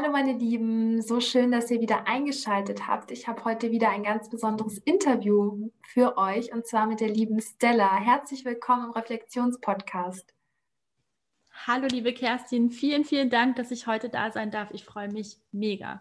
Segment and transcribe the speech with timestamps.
[0.00, 3.10] Hallo meine Lieben, so schön, dass ihr wieder eingeschaltet habt.
[3.10, 7.40] Ich habe heute wieder ein ganz besonderes Interview für euch und zwar mit der lieben
[7.40, 7.96] Stella.
[7.96, 10.32] Herzlich willkommen im Reflexionspodcast.
[11.66, 14.70] Hallo liebe Kerstin, vielen, vielen Dank, dass ich heute da sein darf.
[14.70, 16.00] Ich freue mich mega.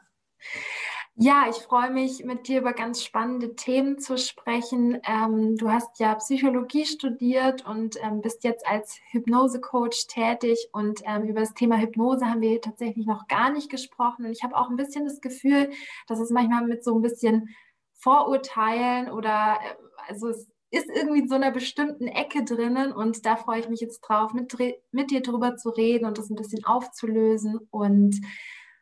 [1.20, 5.02] Ja, ich freue mich, mit dir über ganz spannende Themen zu sprechen.
[5.04, 10.70] Ähm, du hast ja Psychologie studiert und ähm, bist jetzt als Hypnose-Coach tätig.
[10.74, 14.26] Und ähm, über das Thema Hypnose haben wir tatsächlich noch gar nicht gesprochen.
[14.26, 15.72] Und ich habe auch ein bisschen das Gefühl,
[16.08, 17.50] dass es manchmal mit so ein bisschen
[17.96, 19.76] Vorurteilen oder äh,
[20.08, 22.92] also es ist irgendwie in so einer bestimmten Ecke drinnen.
[22.92, 24.56] Und da freue ich mich jetzt drauf, mit,
[24.92, 27.58] mit dir drüber zu reden und das ein bisschen aufzulösen.
[27.72, 28.22] Und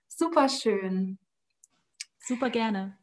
[0.09, 1.17] super schön.
[2.27, 2.97] Super gerne.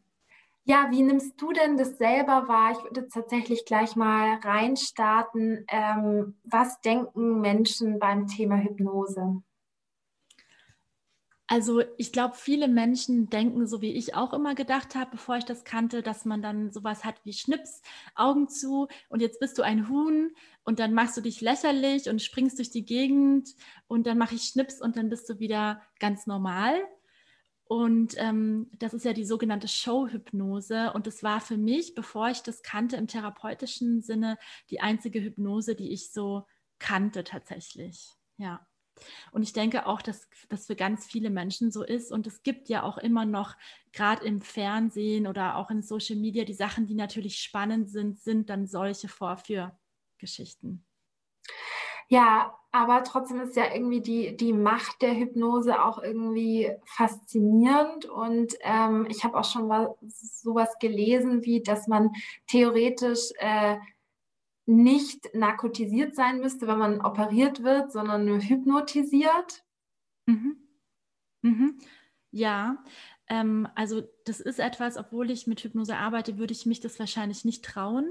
[0.64, 2.72] Ja, wie nimmst du denn das selber wahr?
[2.72, 5.64] Ich würde tatsächlich gleich mal reinstarten.
[5.68, 9.42] Ähm, was denken Menschen beim Thema Hypnose?
[11.48, 15.44] Also ich glaube, viele Menschen denken, so wie ich auch immer gedacht habe, bevor ich
[15.44, 17.82] das kannte, dass man dann sowas hat wie Schnips,
[18.14, 20.30] Augen zu und jetzt bist du ein Huhn
[20.64, 23.50] und dann machst du dich lächerlich und springst durch die Gegend
[23.86, 26.74] und dann mache ich Schnips und dann bist du wieder ganz normal.
[27.72, 30.92] Und ähm, das ist ja die sogenannte Showhypnose.
[30.92, 34.36] Und das war für mich, bevor ich das kannte im therapeutischen Sinne,
[34.68, 36.46] die einzige Hypnose, die ich so
[36.78, 38.10] kannte tatsächlich.
[38.36, 38.66] Ja.
[39.30, 42.12] Und ich denke auch, dass das für ganz viele Menschen so ist.
[42.12, 43.56] Und es gibt ja auch immer noch,
[43.92, 48.50] gerade im Fernsehen oder auch in Social Media, die Sachen, die natürlich spannend sind, sind
[48.50, 50.84] dann solche Vorführgeschichten.
[52.08, 58.06] Ja, aber trotzdem ist ja irgendwie die, die Macht der Hypnose auch irgendwie faszinierend.
[58.06, 62.12] Und ähm, ich habe auch schon mal sowas gelesen, wie dass man
[62.46, 63.76] theoretisch äh,
[64.64, 69.64] nicht narkotisiert sein müsste, wenn man operiert wird, sondern nur hypnotisiert.
[70.26, 70.56] Mhm.
[71.42, 71.78] Mhm.
[72.30, 72.82] Ja,
[73.28, 77.44] ähm, also das ist etwas, obwohl ich mit Hypnose arbeite, würde ich mich das wahrscheinlich
[77.44, 78.10] nicht trauen.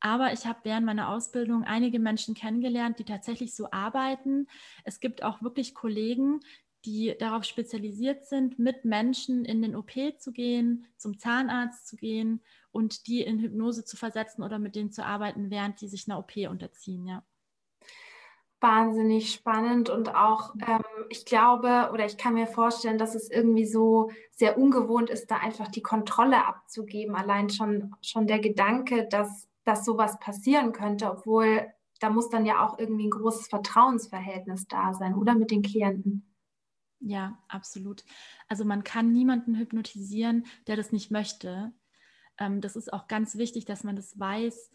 [0.00, 4.46] Aber ich habe während meiner Ausbildung einige Menschen kennengelernt, die tatsächlich so arbeiten.
[4.84, 6.40] Es gibt auch wirklich Kollegen,
[6.84, 12.40] die darauf spezialisiert sind, mit Menschen in den OP zu gehen, zum Zahnarzt zu gehen
[12.70, 16.18] und die in Hypnose zu versetzen oder mit denen zu arbeiten, während die sich einer
[16.18, 17.24] OP unterziehen, ja.
[18.60, 23.66] Wahnsinnig spannend und auch, ähm, ich glaube oder ich kann mir vorstellen, dass es irgendwie
[23.66, 27.14] so sehr ungewohnt ist, da einfach die Kontrolle abzugeben.
[27.14, 31.66] Allein schon, schon der Gedanke, dass dass sowas passieren könnte, obwohl
[32.00, 36.24] da muss dann ja auch irgendwie ein großes Vertrauensverhältnis da sein, oder mit den Klienten.
[37.00, 38.04] Ja, absolut.
[38.48, 41.72] Also man kann niemanden hypnotisieren, der das nicht möchte.
[42.38, 44.70] Ähm, das ist auch ganz wichtig, dass man das weiß,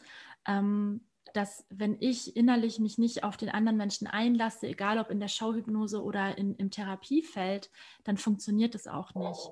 [0.48, 1.02] ähm,
[1.34, 5.28] dass wenn ich innerlich mich nicht auf den anderen Menschen einlasse, egal ob in der
[5.28, 7.72] Showhypnose oder in, im Therapiefeld,
[8.04, 9.50] dann funktioniert das auch nicht.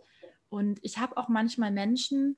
[0.50, 2.38] Und ich habe auch manchmal Menschen,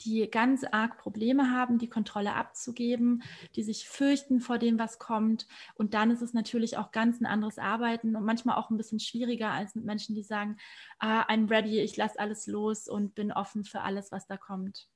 [0.00, 3.22] die ganz arg Probleme haben, die Kontrolle abzugeben,
[3.56, 5.46] die sich fürchten vor dem, was kommt.
[5.74, 9.00] Und dann ist es natürlich auch ganz ein anderes Arbeiten und manchmal auch ein bisschen
[9.00, 10.56] schwieriger als mit Menschen, die sagen,
[10.98, 14.88] ah, I'm ready, ich lasse alles los und bin offen für alles, was da kommt.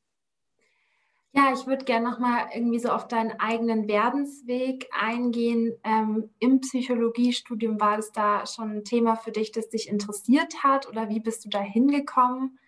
[1.35, 5.73] Ja, ich würde gerne nochmal irgendwie so auf deinen eigenen Werdensweg eingehen.
[5.83, 10.87] Ähm, Im Psychologiestudium war das da schon ein Thema für dich, das dich interessiert hat
[10.89, 12.59] oder wie bist du da hingekommen?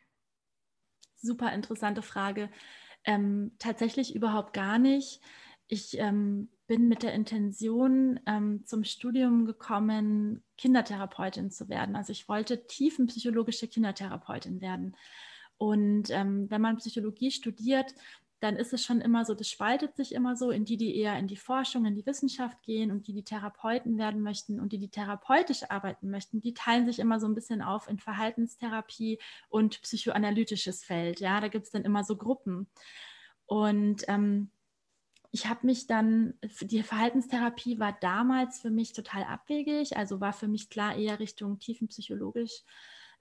[1.24, 2.50] Super interessante Frage.
[3.04, 5.20] Ähm, tatsächlich überhaupt gar nicht.
[5.66, 11.96] Ich ähm, bin mit der Intention ähm, zum Studium gekommen, Kindertherapeutin zu werden.
[11.96, 14.96] Also ich wollte tiefenpsychologische Kindertherapeutin werden.
[15.58, 17.94] Und ähm, wenn man Psychologie studiert,
[18.44, 21.18] dann ist es schon immer so, das spaltet sich immer so in die, die eher
[21.18, 24.78] in die Forschung, in die Wissenschaft gehen und die, die Therapeuten werden möchten und die,
[24.78, 29.18] die therapeutisch arbeiten möchten, die teilen sich immer so ein bisschen auf in Verhaltenstherapie
[29.48, 31.20] und psychoanalytisches Feld.
[31.20, 32.66] Ja, da gibt es dann immer so Gruppen.
[33.46, 34.50] Und ähm,
[35.30, 40.48] ich habe mich dann, die Verhaltenstherapie war damals für mich total abwegig, also war für
[40.48, 42.62] mich klar eher Richtung tiefenpsychologisch,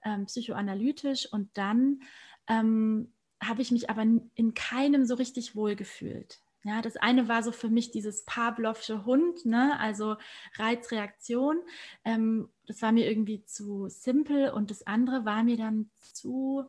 [0.04, 2.00] ähm, psychoanalytisch und dann
[2.46, 3.10] ähm,
[3.48, 6.40] habe ich mich aber in keinem so richtig wohl gefühlt.
[6.66, 9.78] Ja, das eine war so für mich dieses Pavlovsche Hund, ne?
[9.78, 10.16] also
[10.56, 11.58] Reizreaktion.
[12.06, 16.64] Ähm, das war mir irgendwie zu simpel und das andere war mir dann zu,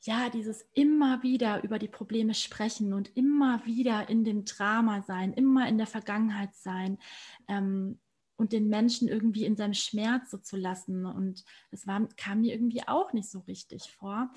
[0.00, 5.34] ja, dieses immer wieder über die Probleme sprechen und immer wieder in dem Drama sein,
[5.34, 6.96] immer in der Vergangenheit sein
[7.46, 7.98] ähm,
[8.36, 11.04] und den Menschen irgendwie in seinem Schmerz so zu lassen.
[11.04, 14.30] Und das war, kam mir irgendwie auch nicht so richtig vor.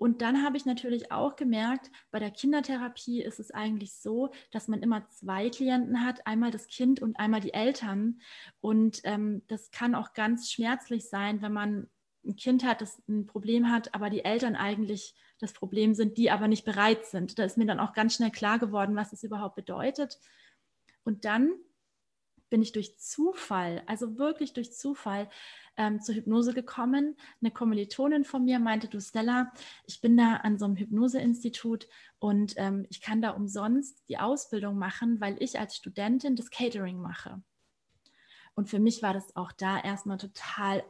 [0.00, 4.66] Und dann habe ich natürlich auch gemerkt, bei der Kindertherapie ist es eigentlich so, dass
[4.66, 8.18] man immer zwei Klienten hat, einmal das Kind und einmal die Eltern.
[8.62, 11.86] Und ähm, das kann auch ganz schmerzlich sein, wenn man
[12.24, 16.30] ein Kind hat, das ein Problem hat, aber die Eltern eigentlich das Problem sind, die
[16.30, 17.38] aber nicht bereit sind.
[17.38, 20.18] Da ist mir dann auch ganz schnell klar geworden, was es überhaupt bedeutet.
[21.04, 21.52] Und dann
[22.48, 25.28] bin ich durch Zufall, also wirklich durch Zufall,
[25.80, 27.16] ähm, zur Hypnose gekommen.
[27.40, 29.50] Eine Kommilitonin von mir meinte, du Stella,
[29.86, 31.88] ich bin da an so einem Hypnoseinstitut
[32.18, 37.00] und ähm, ich kann da umsonst die Ausbildung machen, weil ich als Studentin das Catering
[37.00, 37.42] mache.
[38.54, 40.84] Und für mich war das auch da erstmal total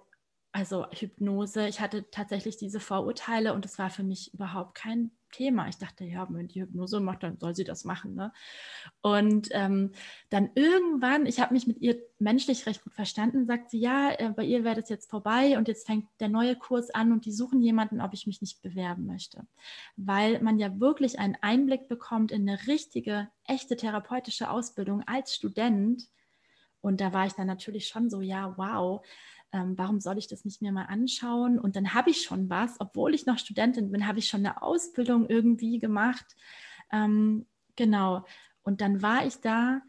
[0.52, 5.68] also Hypnose, ich hatte tatsächlich diese Vorurteile und es war für mich überhaupt kein Thema.
[5.68, 8.14] Ich dachte, ja, wenn die Hypnose macht, dann soll sie das machen.
[8.14, 8.32] Ne?
[9.02, 9.92] Und ähm,
[10.28, 14.30] dann irgendwann, ich habe mich mit ihr menschlich recht gut verstanden, sagt sie, ja, äh,
[14.30, 17.32] bei ihr wäre das jetzt vorbei und jetzt fängt der neue Kurs an und die
[17.32, 19.46] suchen jemanden, ob ich mich nicht bewerben möchte.
[19.96, 26.08] Weil man ja wirklich einen Einblick bekommt in eine richtige, echte therapeutische Ausbildung als Student.
[26.80, 29.04] Und da war ich dann natürlich schon so, ja, wow,
[29.52, 31.58] ähm, warum soll ich das nicht mehr mal anschauen?
[31.58, 34.62] Und dann habe ich schon was, obwohl ich noch Studentin bin, habe ich schon eine
[34.62, 36.36] Ausbildung irgendwie gemacht.
[36.92, 38.24] Ähm, genau.
[38.62, 39.82] Und dann war ich da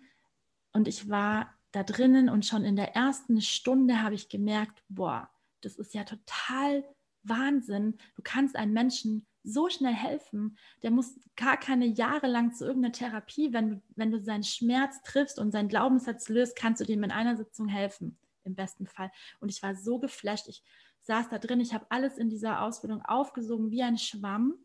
[0.74, 5.30] und ich war da drinnen und schon in der ersten Stunde habe ich gemerkt, boah,
[5.62, 6.84] das ist ja total
[7.24, 7.98] Wahnsinn.
[8.16, 10.58] Du kannst einem Menschen so schnell helfen.
[10.82, 15.02] Der muss gar keine Jahre lang zu irgendeiner Therapie, wenn du, wenn du seinen Schmerz
[15.04, 19.12] triffst und seinen Glaubenssatz löst, kannst du dem in einer Sitzung helfen im besten Fall.
[19.40, 20.48] Und ich war so geflasht.
[20.48, 20.64] Ich
[21.02, 24.56] saß da drin, ich habe alles in dieser Ausbildung aufgesogen wie ein Schwamm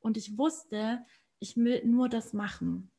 [0.00, 1.04] und ich wusste,
[1.38, 2.90] ich will nur das machen.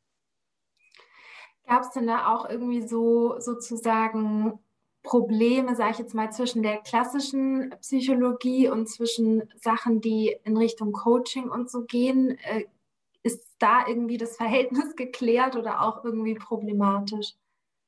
[1.67, 4.59] Gab es denn da auch irgendwie so sozusagen
[5.03, 10.91] Probleme, sage ich jetzt mal, zwischen der klassischen Psychologie und zwischen Sachen, die in Richtung
[10.91, 12.37] Coaching und so gehen?
[12.39, 12.65] Äh,
[13.21, 17.35] ist da irgendwie das Verhältnis geklärt oder auch irgendwie problematisch?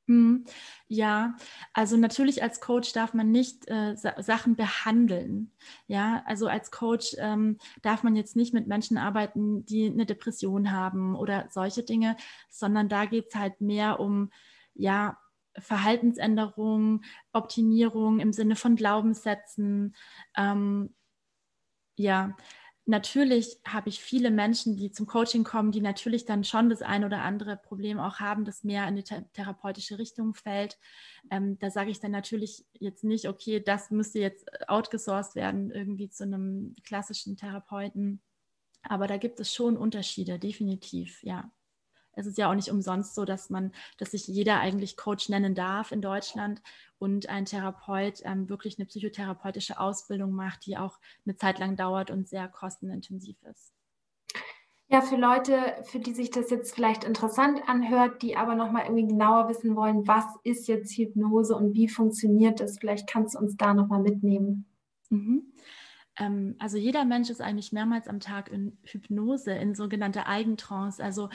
[0.08, 0.44] Hm,
[0.88, 1.36] ja,
[1.72, 5.52] also natürlich als Coach darf man nicht äh, Sachen behandeln.
[5.86, 10.72] Ja, also als Coach ähm, darf man jetzt nicht mit Menschen arbeiten, die eine Depression
[10.72, 12.16] haben oder solche Dinge,
[12.50, 14.30] sondern da geht es halt mehr um,
[14.74, 15.18] ja,
[15.58, 17.02] Verhaltensänderung,
[17.32, 19.94] Optimierung im Sinne von Glaubenssätzen.
[20.36, 20.94] Ähm,
[21.96, 22.36] ja,
[22.84, 27.04] natürlich habe ich viele Menschen, die zum Coaching kommen, die natürlich dann schon das ein
[27.04, 30.78] oder andere Problem auch haben, das mehr in die therapeutische Richtung fällt.
[31.30, 36.08] Ähm, da sage ich dann natürlich jetzt nicht, okay, das müsste jetzt outgesourced werden, irgendwie
[36.10, 38.20] zu einem klassischen Therapeuten.
[38.82, 41.50] Aber da gibt es schon Unterschiede, definitiv, ja
[42.14, 45.54] es ist ja auch nicht umsonst so, dass man, dass sich jeder eigentlich Coach nennen
[45.54, 46.62] darf in Deutschland
[46.98, 52.10] und ein Therapeut ähm, wirklich eine psychotherapeutische Ausbildung macht, die auch eine Zeit lang dauert
[52.10, 53.72] und sehr kostenintensiv ist.
[54.88, 59.06] Ja, für Leute, für die sich das jetzt vielleicht interessant anhört, die aber nochmal irgendwie
[59.06, 63.56] genauer wissen wollen, was ist jetzt Hypnose und wie funktioniert das, vielleicht kannst du uns
[63.56, 64.66] da nochmal mitnehmen.
[65.08, 65.52] Mhm
[66.18, 71.02] ähm, also jeder Mensch ist eigentlich mehrmals am Tag in Hypnose, in sogenannter Eigentrance.
[71.02, 71.30] Also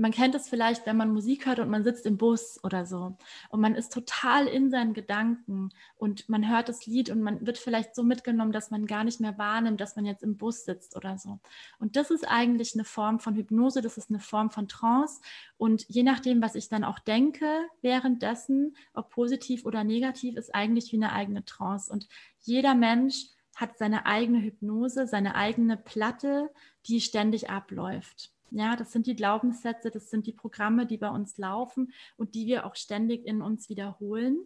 [0.00, 3.16] man kennt es vielleicht, wenn man Musik hört und man sitzt im Bus oder so
[3.50, 7.58] und man ist total in seinen Gedanken und man hört das Lied und man wird
[7.58, 10.96] vielleicht so mitgenommen, dass man gar nicht mehr wahrnimmt, dass man jetzt im Bus sitzt
[10.96, 11.38] oder so.
[11.78, 15.20] Und das ist eigentlich eine Form von Hypnose, das ist eine Form von Trance
[15.58, 17.46] und je nachdem, was ich dann auch denke
[17.82, 22.08] währenddessen, ob positiv oder negativ, ist eigentlich wie eine eigene Trance und
[22.40, 26.50] jeder Mensch hat seine eigene Hypnose, seine eigene Platte,
[26.86, 28.32] die ständig abläuft.
[28.50, 32.46] Ja, das sind die Glaubenssätze, das sind die Programme, die bei uns laufen und die
[32.46, 34.38] wir auch ständig in uns wiederholen.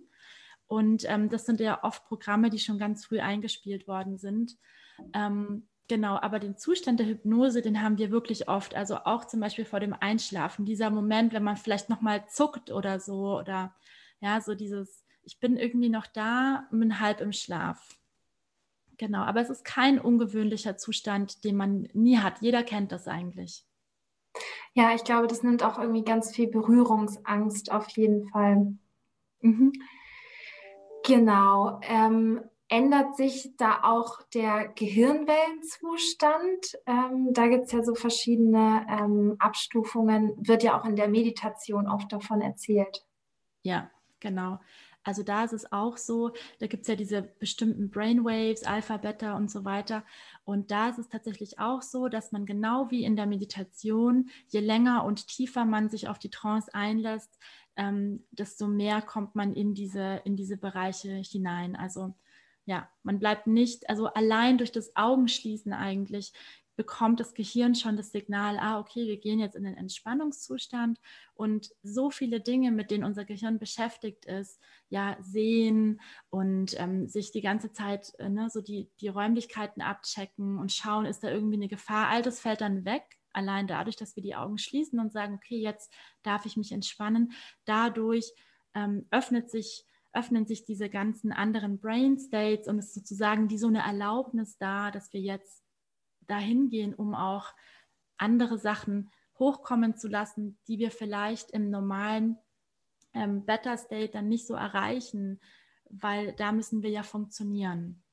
[0.66, 4.56] Und ähm, das sind ja oft Programme, die schon ganz früh eingespielt worden sind.
[5.12, 8.74] Ähm, genau, aber den Zustand der Hypnose, den haben wir wirklich oft.
[8.74, 10.64] Also auch zum Beispiel vor dem Einschlafen.
[10.64, 13.74] Dieser Moment, wenn man vielleicht nochmal zuckt oder so oder
[14.20, 17.98] ja, so dieses, ich bin irgendwie noch da bin halb im Schlaf.
[18.96, 22.40] Genau, aber es ist kein ungewöhnlicher Zustand, den man nie hat.
[22.40, 23.64] Jeder kennt das eigentlich.
[24.72, 28.74] Ja, ich glaube, das nimmt auch irgendwie ganz viel Berührungsangst auf jeden Fall.
[29.40, 29.72] Mhm.
[31.04, 31.80] Genau.
[31.82, 36.78] Ähm, ändert sich da auch der Gehirnwellenzustand?
[36.86, 41.88] Ähm, da gibt es ja so verschiedene ähm, Abstufungen, wird ja auch in der Meditation
[41.88, 43.04] oft davon erzählt.
[43.62, 44.58] Ja, genau.
[45.04, 49.36] Also da ist es auch so, da gibt es ja diese bestimmten Brainwaves, Alpha, Beta
[49.36, 50.04] und so weiter.
[50.44, 54.60] Und da ist es tatsächlich auch so, dass man genau wie in der Meditation, je
[54.60, 57.38] länger und tiefer man sich auf die Trance einlässt,
[57.76, 61.76] ähm, desto mehr kommt man in diese, in diese Bereiche hinein.
[61.76, 62.14] Also
[62.66, 66.32] ja, man bleibt nicht, also allein durch das Augenschließen eigentlich
[66.76, 70.98] bekommt das Gehirn schon das Signal, ah, okay, wir gehen jetzt in den Entspannungszustand.
[71.34, 76.00] Und so viele Dinge, mit denen unser Gehirn beschäftigt ist, ja, sehen
[76.30, 81.06] und ähm, sich die ganze Zeit äh, ne, so die, die Räumlichkeiten abchecken und schauen,
[81.06, 84.36] ist da irgendwie eine Gefahr, all das fällt dann weg, allein dadurch, dass wir die
[84.36, 87.32] Augen schließen und sagen, okay, jetzt darf ich mich entspannen,
[87.64, 88.32] dadurch
[88.74, 93.58] ähm, öffnet sich öffnen sich diese ganzen anderen Brain States und es ist sozusagen wie
[93.58, 95.63] so eine Erlaubnis da, dass wir jetzt
[96.26, 97.52] dahin gehen, um auch
[98.16, 102.38] andere Sachen hochkommen zu lassen, die wir vielleicht im normalen
[103.12, 105.40] ähm, Better State dann nicht so erreichen,
[105.90, 108.04] weil da müssen wir ja funktionieren.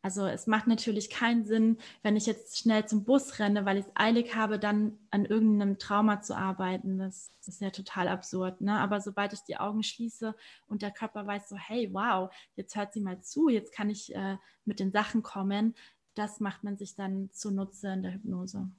[0.00, 3.84] Also es macht natürlich keinen Sinn, wenn ich jetzt schnell zum Bus renne, weil ich
[3.84, 6.98] es eilig habe, dann an irgendeinem Trauma zu arbeiten.
[6.98, 8.60] Das, ist ja total absurd.
[8.60, 8.78] Ne?
[8.78, 10.34] Aber sobald ich die Augen schließe
[10.66, 14.14] und der Körper weiß so, hey, wow, jetzt hört sie mal zu, jetzt kann ich
[14.14, 14.36] äh,
[14.66, 15.74] mit den Sachen kommen,
[16.18, 18.70] das macht man sich dann zunutze in der Hypnose.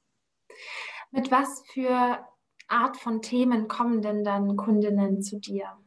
[1.12, 2.27] Mit was für
[2.67, 5.77] Art von Themen kommen denn dann Kundinnen zu dir?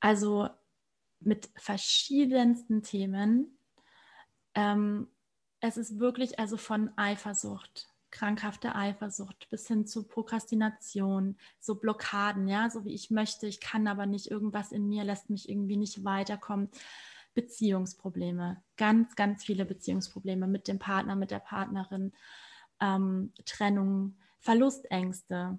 [0.00, 0.48] Also
[1.20, 3.58] mit verschiedensten Themen.
[4.54, 5.08] Ähm,
[5.60, 12.68] es ist wirklich also von Eifersucht, krankhafte Eifersucht bis hin zu Prokrastination, so Blockaden, ja,
[12.68, 16.04] so wie ich möchte, ich kann aber nicht, irgendwas in mir lässt mich irgendwie nicht
[16.04, 16.68] weiterkommen.
[17.34, 22.12] Beziehungsprobleme, ganz, ganz viele Beziehungsprobleme mit dem Partner, mit der Partnerin,
[22.80, 25.58] ähm, Trennung, Verlustängste.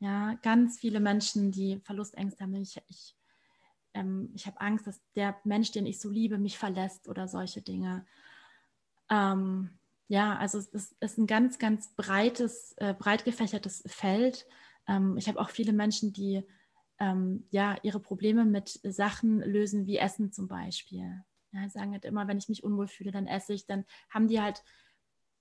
[0.00, 2.54] Ja, ganz viele Menschen, die Verlustängste haben.
[2.54, 3.16] Ich, ich
[3.94, 7.62] ähm, ich habe Angst, dass der Mensch, den ich so liebe, mich verlässt oder solche
[7.62, 8.04] Dinge.
[9.08, 9.70] Ähm,
[10.08, 14.46] ja, also es ist, ist, ein ganz, ganz breites, äh, breit gefächertes Feld.
[14.86, 16.42] Ähm, ich habe auch viele Menschen, die
[16.98, 21.24] ähm, ja ihre Probleme mit Sachen lösen, wie Essen zum Beispiel.
[21.52, 23.66] Ja, sagen halt immer, wenn ich mich unwohl fühle, dann esse ich.
[23.66, 24.62] Dann haben die halt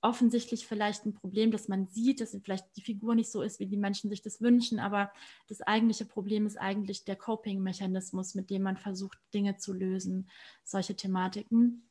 [0.04, 3.68] offensichtlich vielleicht ein Problem, dass man sieht, dass vielleicht die Figur nicht so ist, wie
[3.68, 5.12] die Menschen sich das wünschen, aber
[5.48, 10.30] das eigentliche Problem ist eigentlich der Coping-Mechanismus, mit dem man versucht, Dinge zu lösen,
[10.66, 11.90] solche Thematiken.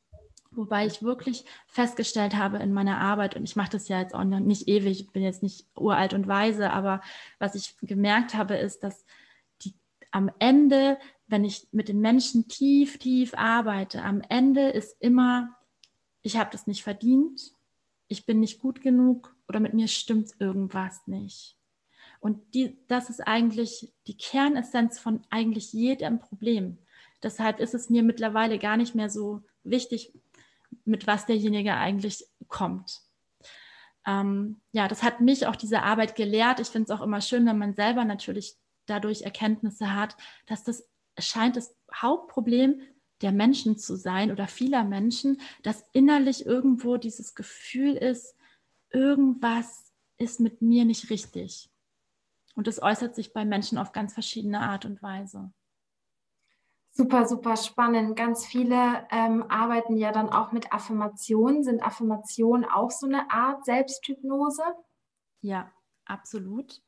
[0.50, 4.25] Wobei ich wirklich festgestellt habe in meiner Arbeit, und ich mache das ja jetzt auch
[4.25, 7.00] nicht ewig, ich bin jetzt nicht uralt und weise, aber
[7.38, 9.07] was ich gemerkt habe, ist, dass
[10.12, 15.57] am Ende, wenn ich mit den Menschen tief, tief arbeite, am Ende ist immer,
[16.23, 17.40] ich habe das nicht verdient,
[18.09, 21.59] ich bin nicht gut genug oder mit mir stimmt irgendwas nicht.
[22.21, 26.78] Und die, das ist eigentlich die Kernessenz von eigentlich jedem Problem.
[27.23, 30.12] Deshalb ist es mir mittlerweile gar nicht mehr so wichtig,
[30.85, 33.00] mit was derjenige eigentlich kommt.
[34.07, 36.61] Ähm, ja, das hat mich auch diese Arbeit gelehrt.
[36.61, 40.88] Ich finde es auch immer schön, wenn man selber natürlich dadurch Erkenntnisse hat, dass das
[41.18, 42.80] scheint das Hauptproblem
[43.20, 48.36] der Menschen zu sein oder vieler Menschen, dass innerlich irgendwo dieses Gefühl ist,
[48.90, 51.70] irgendwas ist mit mir nicht richtig.
[52.54, 55.52] Und das äußert sich bei Menschen auf ganz verschiedene Art und Weise.
[56.94, 58.16] Super, super spannend.
[58.16, 61.64] Ganz viele ähm, arbeiten ja dann auch mit Affirmationen.
[61.64, 64.62] Sind Affirmationen auch so eine Art Selbsthypnose?
[65.40, 65.72] Ja,
[66.04, 66.82] absolut.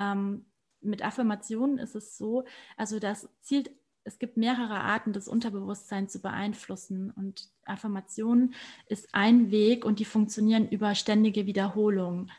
[0.00, 0.47] Ähm,
[0.80, 2.44] mit Affirmationen ist es so,
[2.76, 3.70] also das zielt
[4.08, 7.12] es gibt mehrere Arten, das Unterbewusstsein zu beeinflussen.
[7.14, 8.54] Und Affirmation
[8.86, 12.30] ist ein Weg und die funktionieren über ständige Wiederholung.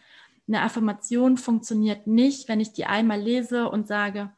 [0.48, 4.32] Eine Affirmation funktioniert nicht, wenn ich die einmal lese und sage,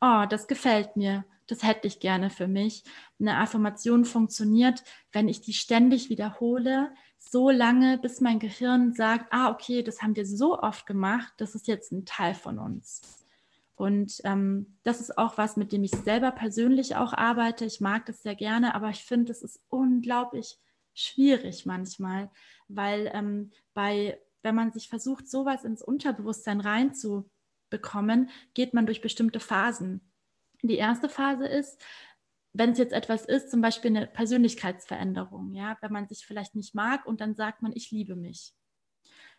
[0.00, 2.84] oh, das gefällt mir, das hätte ich gerne für mich.
[3.20, 4.82] Eine Affirmation funktioniert,
[5.12, 10.16] wenn ich die ständig wiederhole, so lange, bis mein Gehirn sagt, ah, okay, das haben
[10.16, 13.21] wir so oft gemacht, das ist jetzt ein Teil von uns.
[13.82, 17.64] Und ähm, das ist auch was, mit dem ich selber persönlich auch arbeite.
[17.64, 20.56] Ich mag das sehr gerne, aber ich finde, es ist unglaublich
[20.94, 22.30] schwierig manchmal,
[22.68, 29.40] weil ähm, bei, wenn man sich versucht, sowas ins Unterbewusstsein reinzubekommen, geht man durch bestimmte
[29.40, 30.12] Phasen.
[30.62, 31.82] Die erste Phase ist,
[32.52, 36.76] wenn es jetzt etwas ist, zum Beispiel eine Persönlichkeitsveränderung, ja, wenn man sich vielleicht nicht
[36.76, 38.54] mag und dann sagt man, ich liebe mich,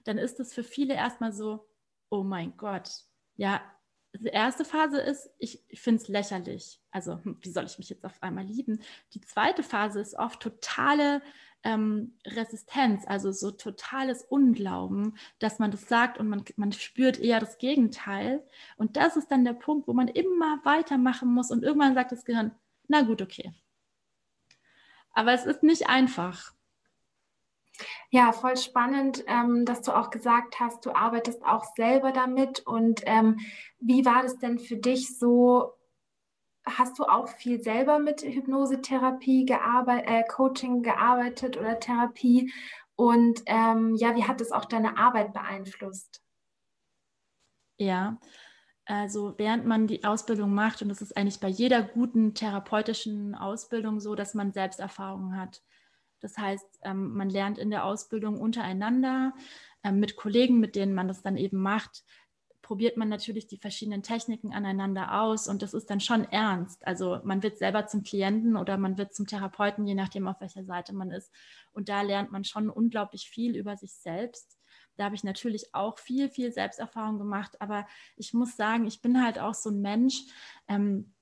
[0.04, 1.66] dann ist es für viele erstmal so,
[2.10, 2.90] oh mein Gott,
[3.38, 3.62] ja,
[4.14, 6.80] die erste Phase ist, ich finde es lächerlich.
[6.92, 8.82] Also, hm, wie soll ich mich jetzt auf einmal lieben?
[9.14, 11.22] Die zweite Phase ist oft totale
[11.64, 17.40] ähm, Resistenz, also so totales Unglauben, dass man das sagt und man, man spürt eher
[17.40, 18.46] das Gegenteil.
[18.78, 22.26] Und das ist dann der Punkt, wo man immer weitermachen muss und irgendwann sagt das
[22.26, 22.52] Gehirn,
[22.88, 23.54] na gut, okay.
[25.14, 26.54] Aber es ist nicht einfach.
[28.12, 32.62] Ja, voll spannend, ähm, dass du auch gesagt hast, du arbeitest auch selber damit.
[32.66, 33.40] Und ähm,
[33.80, 35.74] wie war das denn für dich so?
[36.66, 42.54] Hast du auch viel selber mit Hypnosetherapie gearbeitet, äh, Coaching gearbeitet oder Therapie?
[42.96, 46.22] Und ähm, ja, wie hat es auch deine Arbeit beeinflusst?
[47.78, 48.20] Ja,
[48.86, 54.00] also während man die Ausbildung macht, und das ist eigentlich bei jeder guten therapeutischen Ausbildung
[54.00, 55.64] so, dass man Selbsterfahrungen hat.
[56.24, 59.34] Das heißt, ähm, man lernt in der Ausbildung untereinander
[59.84, 62.04] ähm, mit Kollegen, mit denen man das dann eben macht,
[62.64, 66.88] probiert man natürlich die verschiedenen Techniken aneinander aus und das ist dann schon ernst.
[66.88, 70.64] Also man wird selber zum Klienten oder man wird zum Therapeuten, je nachdem, auf welcher
[70.64, 71.30] Seite man ist.
[71.74, 74.58] Und da lernt man schon unglaublich viel über sich selbst.
[74.96, 79.22] Da habe ich natürlich auch viel, viel Selbsterfahrung gemacht, aber ich muss sagen, ich bin
[79.22, 80.22] halt auch so ein Mensch.
[80.70, 81.14] Ähm,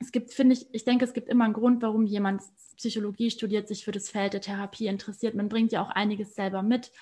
[0.00, 2.42] es gibt, finde ich, ich denke, es gibt immer einen Grund, warum jemand
[2.80, 5.34] Psychologie studiert, sich für das Feld der Therapie interessiert.
[5.34, 6.92] Man bringt ja auch einiges selber mit.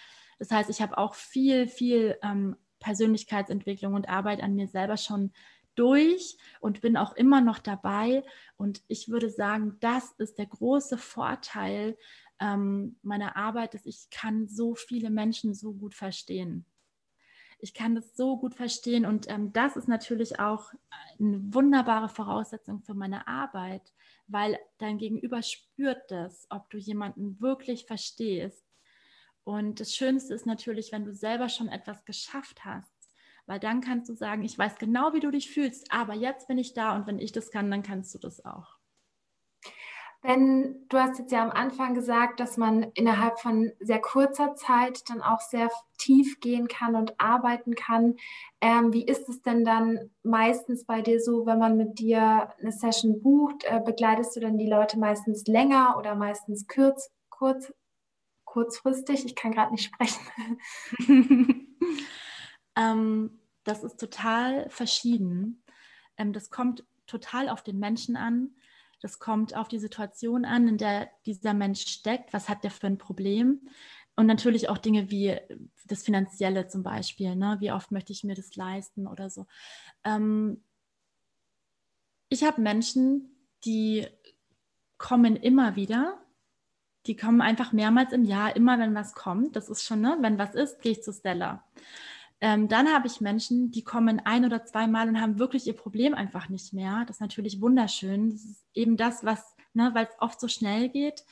[0.41, 5.33] Das heißt, ich habe auch viel, viel ähm, Persönlichkeitsentwicklung und Arbeit an mir selber schon
[5.77, 8.25] durch und bin auch immer noch dabei.
[8.57, 11.97] Und ich würde sagen, das ist der große Vorteil
[12.41, 16.67] ähm, meiner Arbeit, dass ich kann so viele Menschen so gut verstehen
[17.61, 20.73] ich kann das so gut verstehen und ähm, das ist natürlich auch
[21.19, 23.93] eine wunderbare Voraussetzung für meine Arbeit,
[24.29, 28.65] weil dein Gegenüber spürt das, ob du jemanden wirklich verstehst.
[29.45, 32.93] Und das Schönste ist natürlich, wenn du selber schon etwas geschafft hast,
[33.47, 36.59] weil dann kannst du sagen, ich weiß genau, wie du dich fühlst, aber jetzt bin
[36.59, 38.78] ich da und wenn ich das kann, dann kannst du das auch.
[40.21, 45.09] Wenn du hast jetzt ja am Anfang gesagt, dass man innerhalb von sehr kurzer Zeit
[45.09, 48.17] dann auch sehr tief gehen kann und arbeiten kann.
[48.61, 52.73] Ähm, wie ist es denn dann meistens bei dir so, wenn man mit dir eine
[52.73, 53.63] Session bucht?
[53.65, 57.73] Äh, begleitest du dann die Leute meistens länger oder meistens kurz, kurz,
[58.45, 59.25] kurzfristig?
[59.25, 60.59] Ich kann gerade nicht sprechen.
[62.77, 65.63] ähm, das ist total verschieden.
[66.17, 68.51] Ähm, das kommt total auf den Menschen an.
[69.01, 72.33] Das kommt auf die Situation an, in der dieser Mensch steckt.
[72.33, 73.69] Was hat der für ein Problem?
[74.17, 75.39] Und natürlich auch Dinge wie
[75.87, 77.37] das Finanzielle zum Beispiel.
[77.37, 77.57] Ne?
[77.61, 79.47] Wie oft möchte ich mir das leisten oder so.
[80.03, 80.63] Ähm,
[82.29, 83.31] ich habe Menschen,
[83.65, 84.07] die
[84.99, 86.21] kommen immer wieder.
[87.07, 89.57] Die kommen einfach mehrmals im Jahr, immer wenn was kommt.
[89.57, 90.19] Das ist schon, ne?
[90.21, 91.65] wenn was ist, gehe ich zu Stella.
[92.41, 96.15] Ähm, dann habe ich Menschen, die kommen ein oder zweimal und haben wirklich ihr Problem
[96.15, 97.05] einfach nicht mehr.
[97.07, 98.31] Das ist natürlich wunderschön.
[98.31, 101.25] Das ist eben das, was, ne, weil es oft so schnell geht.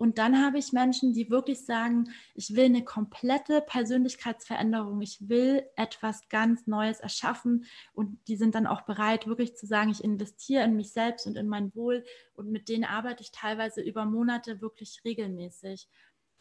[0.00, 5.62] Und dann habe ich Menschen, die wirklich sagen, ich will eine komplette Persönlichkeitsveränderung, ich will
[5.76, 10.64] etwas ganz Neues erschaffen und die sind dann auch bereit, wirklich zu sagen, ich investiere
[10.64, 14.62] in mich selbst und in mein Wohl und mit denen arbeite ich teilweise über Monate
[14.62, 15.86] wirklich regelmäßig.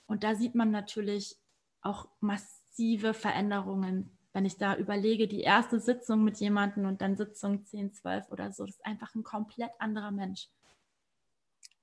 [0.06, 1.36] Und da sieht man natürlich
[1.82, 4.10] auch massiv massive Veränderungen.
[4.32, 8.52] Wenn ich da überlege, die erste Sitzung mit jemandem und dann Sitzung 10, 12 oder
[8.52, 10.48] so, das ist einfach ein komplett anderer Mensch.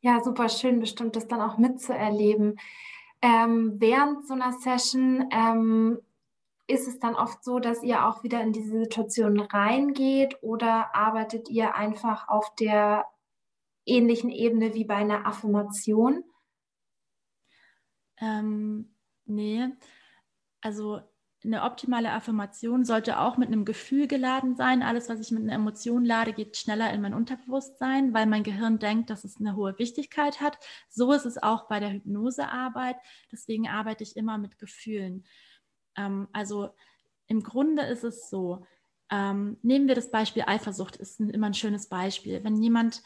[0.01, 2.59] Ja, super schön, bestimmt das dann auch mitzuerleben.
[3.21, 5.99] Ähm, während so einer Session ähm,
[6.69, 11.49] ist es dann oft so, dass ihr auch wieder in diese Situation reingeht oder arbeitet
[11.51, 13.05] ihr einfach auf der
[13.85, 16.23] ähnlichen Ebene wie bei einer Affirmation?
[18.19, 19.69] Ähm, nee,
[20.67, 21.01] also
[21.45, 24.83] eine optimale Affirmation sollte auch mit einem Gefühl geladen sein.
[24.83, 28.81] Alles, was ich mit einer Emotion lade, geht schneller in mein Unterbewusstsein, weil mein Gehirn
[28.81, 30.59] denkt, dass es eine hohe Wichtigkeit hat.
[30.89, 32.97] So ist es auch bei der Hypnosearbeit.
[33.31, 35.25] Deswegen arbeite ich immer mit Gefühlen.
[35.97, 36.71] Ähm, also
[37.29, 38.67] im Grunde ist es so,
[39.11, 42.43] ähm, nehmen wir das Beispiel Eifersucht, ist ein, immer ein schönes Beispiel.
[42.43, 43.05] Wenn jemand,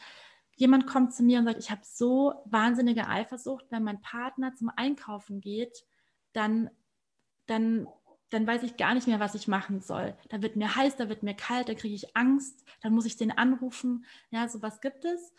[0.55, 4.71] jemand kommt zu mir und sagt, ich habe so wahnsinnige Eifersucht, wenn mein Partner zum
[4.75, 5.85] Einkaufen geht,
[6.33, 6.71] dann
[7.47, 7.87] dann,
[8.29, 10.15] dann weiß ich gar nicht mehr, was ich machen soll.
[10.29, 13.17] Da wird mir heiß, da wird mir kalt, da kriege ich Angst, dann muss ich
[13.17, 14.05] den anrufen.
[14.29, 15.33] Ja, sowas gibt es.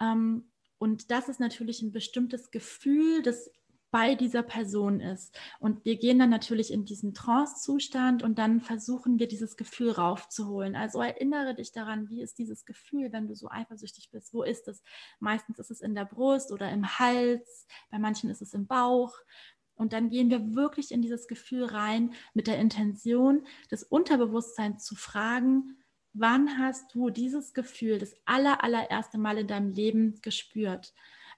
[0.00, 0.44] Ähm,
[0.78, 3.50] und das ist natürlich ein bestimmtes Gefühl, das
[3.92, 5.38] bei dieser Person ist.
[5.60, 10.74] Und wir gehen dann natürlich in diesen Trance-Zustand und dann versuchen wir dieses Gefühl raufzuholen.
[10.74, 14.32] Also erinnere dich daran, wie ist dieses Gefühl, wenn du so eifersüchtig bist?
[14.32, 14.82] Wo ist es?
[15.20, 19.14] Meistens ist es in der Brust oder im Hals, bei manchen ist es im Bauch.
[19.82, 24.94] Und dann gehen wir wirklich in dieses Gefühl rein mit der Intention, das Unterbewusstsein zu
[24.94, 25.76] fragen,
[26.12, 30.94] wann hast du dieses Gefühl das aller, allererste Mal in deinem Leben gespürt?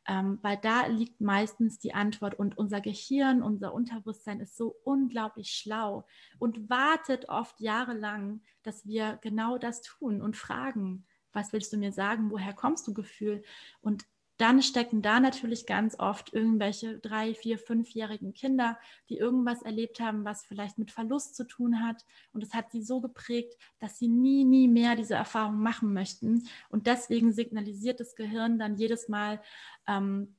[0.06, 5.52] Ähm, weil da liegt meistens die Antwort und unser Gehirn, unser Unterbewusstsein ist so unglaublich
[5.52, 6.06] schlau
[6.38, 11.92] und wartet oft jahrelang, dass wir genau das tun und fragen, was willst du mir
[11.92, 13.42] sagen, woher kommst du Gefühl?
[13.80, 14.04] Und
[14.44, 18.78] dann stecken da natürlich ganz oft irgendwelche drei, vier, fünfjährigen Kinder,
[19.08, 22.04] die irgendwas erlebt haben, was vielleicht mit Verlust zu tun hat.
[22.34, 26.46] Und es hat sie so geprägt, dass sie nie, nie mehr diese Erfahrung machen möchten.
[26.68, 29.40] Und deswegen signalisiert das Gehirn dann jedes Mal
[29.88, 30.36] ähm,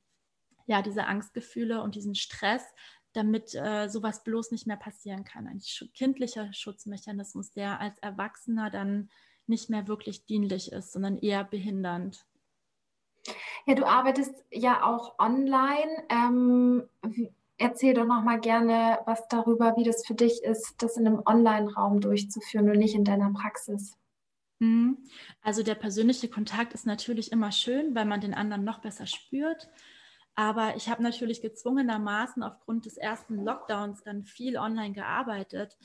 [0.68, 2.62] ja diese Angstgefühle und diesen Stress,
[3.12, 5.48] damit äh, sowas bloß nicht mehr passieren kann.
[5.48, 5.60] Ein
[5.94, 9.10] kindlicher Schutzmechanismus, der als Erwachsener dann
[9.48, 12.24] nicht mehr wirklich dienlich ist, sondern eher behindernd.
[13.66, 16.04] Ja, du arbeitest ja auch online.
[16.08, 16.88] Ähm,
[17.58, 21.22] erzähl doch noch mal gerne was darüber, wie das für dich ist, das in einem
[21.24, 23.96] Online-Raum durchzuführen und nicht in deiner Praxis.
[24.58, 24.98] Mhm.
[25.42, 29.68] Also der persönliche Kontakt ist natürlich immer schön, weil man den anderen noch besser spürt.
[30.34, 35.78] Aber ich habe natürlich gezwungenermaßen aufgrund des ersten Lockdowns dann viel online gearbeitet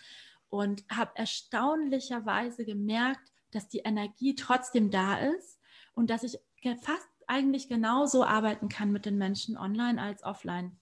[0.49, 5.59] und habe erstaunlicherweise gemerkt, dass die Energie trotzdem da ist
[5.93, 6.37] und dass ich
[6.81, 10.77] fast eigentlich genauso arbeiten kann mit den Menschen online als offline.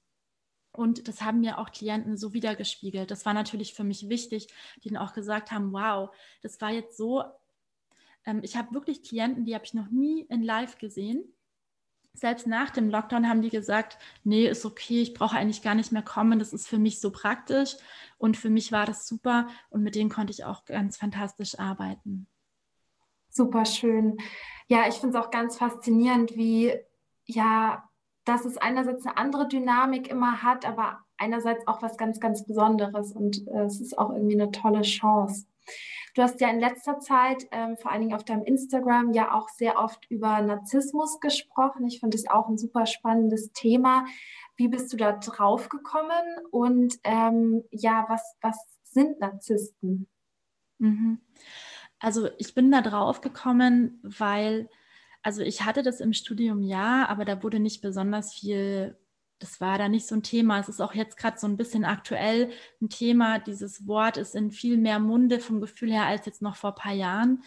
[0.71, 3.11] Und das haben mir auch Klienten so wiedergespiegelt.
[3.11, 4.47] Das war natürlich für mich wichtig,
[4.83, 6.09] die dann auch gesagt haben, wow,
[6.41, 7.23] das war jetzt so.
[8.25, 11.23] Ähm, ich habe wirklich Klienten, die habe ich noch nie in Live gesehen.
[12.13, 15.91] Selbst nach dem Lockdown haben die gesagt, nee, ist okay, ich brauche eigentlich gar nicht
[15.91, 17.75] mehr kommen, das ist für mich so praktisch.
[18.17, 22.27] Und für mich war das super und mit denen konnte ich auch ganz fantastisch arbeiten.
[23.29, 24.17] Super schön.
[24.67, 26.73] Ja, ich finde es auch ganz faszinierend, wie,
[27.25, 27.89] ja,
[28.25, 33.11] dass es einerseits eine andere Dynamik immer hat, aber einerseits auch was ganz, ganz Besonderes
[33.11, 35.45] und äh, es ist auch irgendwie eine tolle Chance.
[36.15, 39.49] Du hast ja in letzter Zeit, ähm, vor allen Dingen auf deinem Instagram, ja auch
[39.49, 41.85] sehr oft über Narzissmus gesprochen.
[41.85, 44.05] Ich finde es auch ein super spannendes Thema.
[44.55, 50.07] Wie bist du da drauf gekommen und ähm, ja, was, was sind Narzissten?
[50.79, 51.21] Mhm.
[51.99, 54.69] Also ich bin da drauf gekommen, weil,
[55.21, 58.97] also ich hatte das im Studium ja, aber da wurde nicht besonders viel,
[59.39, 60.59] das war da nicht so ein Thema.
[60.59, 63.39] Es ist auch jetzt gerade so ein bisschen aktuell ein Thema.
[63.39, 66.81] Dieses Wort ist in viel mehr Munde vom Gefühl her als jetzt noch vor ein
[66.81, 67.43] paar Jahren.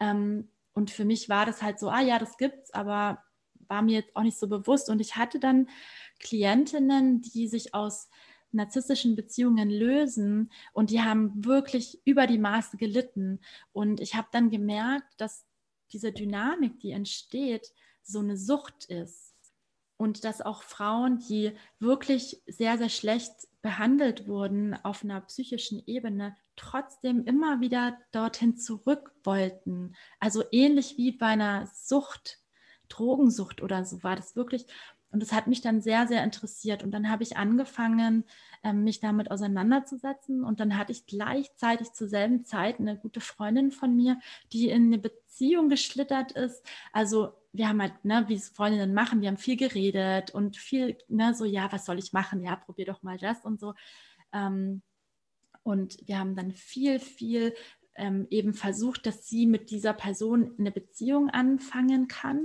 [0.00, 3.22] Ähm, und für mich war das halt so, ah ja, das gibt's, aber
[3.68, 4.90] war mir jetzt auch nicht so bewusst.
[4.90, 5.68] Und ich hatte dann
[6.20, 8.08] Klientinnen, die sich aus
[8.56, 13.40] narzisstischen Beziehungen lösen und die haben wirklich über die Maße gelitten.
[13.72, 15.44] Und ich habe dann gemerkt, dass
[15.92, 19.34] diese Dynamik, die entsteht, so eine Sucht ist.
[19.98, 26.36] Und dass auch Frauen, die wirklich sehr, sehr schlecht behandelt wurden auf einer psychischen Ebene,
[26.54, 29.96] trotzdem immer wieder dorthin zurück wollten.
[30.20, 32.40] Also ähnlich wie bei einer Sucht,
[32.88, 34.66] Drogensucht oder so war das wirklich.
[35.10, 36.82] Und das hat mich dann sehr, sehr interessiert.
[36.82, 38.24] Und dann habe ich angefangen,
[38.62, 40.44] ähm, mich damit auseinanderzusetzen.
[40.44, 44.18] Und dann hatte ich gleichzeitig zur selben Zeit eine gute Freundin von mir,
[44.52, 46.64] die in eine Beziehung geschlittert ist.
[46.92, 50.98] Also wir haben halt, ne, wie es Freundinnen machen, wir haben viel geredet und viel,
[51.08, 52.42] ne, so, ja, was soll ich machen?
[52.42, 53.74] Ja, probier doch mal das und so.
[54.32, 54.82] Ähm,
[55.62, 57.54] und wir haben dann viel, viel
[57.96, 62.44] ähm, eben versucht, dass sie mit dieser Person eine Beziehung anfangen kann.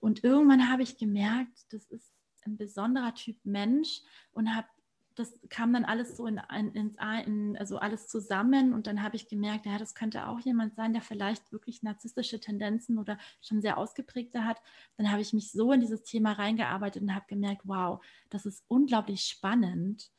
[0.00, 2.12] Und irgendwann habe ich gemerkt, das ist
[2.44, 4.02] ein besonderer Typ Mensch
[4.32, 4.66] und habe
[5.14, 6.40] das kam dann alles so in,
[6.74, 10.74] in, in, also alles zusammen und dann habe ich gemerkt, ja, das könnte auch jemand
[10.74, 14.62] sein, der vielleicht wirklich narzisstische Tendenzen oder schon sehr ausgeprägte hat.
[14.96, 18.64] Dann habe ich mich so in dieses Thema reingearbeitet und habe gemerkt, wow, das ist
[18.68, 20.10] unglaublich spannend.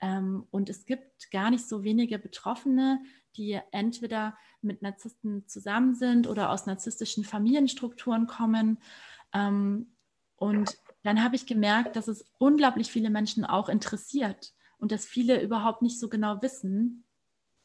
[0.00, 3.02] Ähm, und es gibt gar nicht so wenige Betroffene,
[3.36, 8.78] die entweder mit Narzissten zusammen sind oder aus narzisstischen Familienstrukturen kommen.
[9.32, 9.94] Ähm,
[10.36, 15.42] und dann habe ich gemerkt, dass es unglaublich viele Menschen auch interessiert und dass viele
[15.42, 17.04] überhaupt nicht so genau wissen,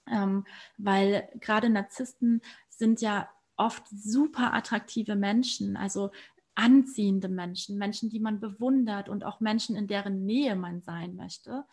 [0.08, 0.46] ähm,
[0.78, 6.12] weil gerade Narzissten sind ja oft super attraktive Menschen, also
[6.56, 11.66] anziehende Menschen, Menschen, die man bewundert und auch Menschen, in deren Nähe man sein möchte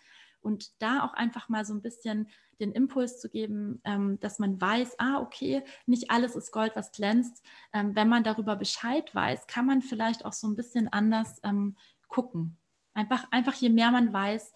[0.43, 2.29] und da auch einfach mal so ein bisschen
[2.61, 6.93] den Impuls zu geben, ähm, dass man weiß, ah, okay, nicht alles ist Gold, was
[6.93, 7.45] glänzt.
[7.73, 11.77] Ähm, wenn man darüber Bescheid weiß, kann man vielleicht auch so ein bisschen anders ähm,
[12.09, 12.59] gucken.
[12.93, 14.53] Einfach, einfach je mehr man weiß.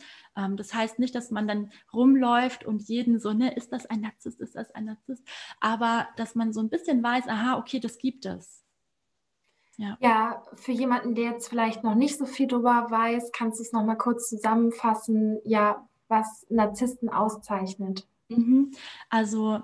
[0.57, 4.41] Das heißt nicht, dass man dann rumläuft und jeden so, ne, ist das ein Narzisst,
[4.41, 5.25] ist das ein Narzisst?
[5.61, 8.64] Aber dass man so ein bisschen weiß, aha, okay, das gibt es.
[9.77, 9.97] Ja.
[10.01, 13.73] ja, für jemanden, der jetzt vielleicht noch nicht so viel darüber weiß, kannst du es
[13.73, 18.07] noch mal kurz zusammenfassen, ja, was Narzissten auszeichnet.
[18.29, 18.73] Mhm.
[19.11, 19.63] Also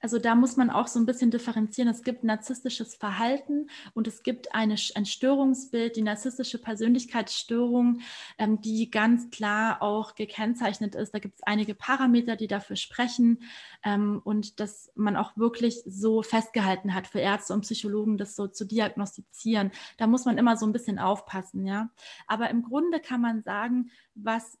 [0.00, 1.90] also da muss man auch so ein bisschen differenzieren.
[1.90, 8.00] Es gibt narzisstisches Verhalten und es gibt eine, ein Störungsbild, die narzisstische Persönlichkeitsstörung,
[8.38, 11.14] ähm, die ganz klar auch gekennzeichnet ist.
[11.14, 13.42] Da gibt es einige Parameter, die dafür sprechen
[13.84, 18.46] ähm, und dass man auch wirklich so festgehalten hat für Ärzte und Psychologen, das so
[18.46, 19.70] zu diagnostizieren.
[19.96, 21.90] Da muss man immer so ein bisschen aufpassen, ja.
[22.26, 24.58] Aber im Grunde kann man sagen, was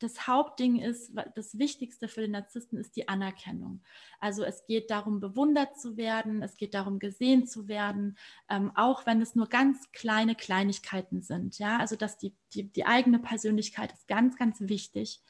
[0.00, 3.82] das Hauptding ist, das Wichtigste für den Narzissten ist die Anerkennung.
[4.18, 8.16] Also es geht darum, bewundert zu werden, es geht darum, gesehen zu werden,
[8.48, 11.58] ähm, auch wenn es nur ganz kleine Kleinigkeiten sind.
[11.58, 15.22] Ja, also dass die, die, die eigene Persönlichkeit ist ganz, ganz wichtig.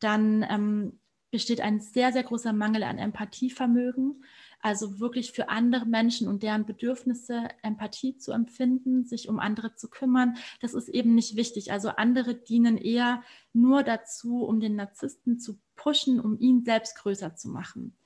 [0.00, 0.98] Dann ähm,
[1.30, 4.24] besteht ein sehr, sehr großer Mangel an Empathievermögen.
[4.60, 9.88] Also wirklich für andere Menschen und deren Bedürfnisse Empathie zu empfinden, sich um andere zu
[9.88, 11.70] kümmern, das ist eben nicht wichtig.
[11.70, 17.36] Also andere dienen eher nur dazu, um den Narzissten zu pushen, um ihn selbst größer
[17.36, 17.96] zu machen.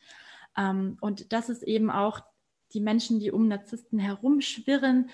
[0.56, 2.20] Ähm, und das ist eben auch
[2.74, 5.10] die Menschen, die um Narzissten herumschwirren,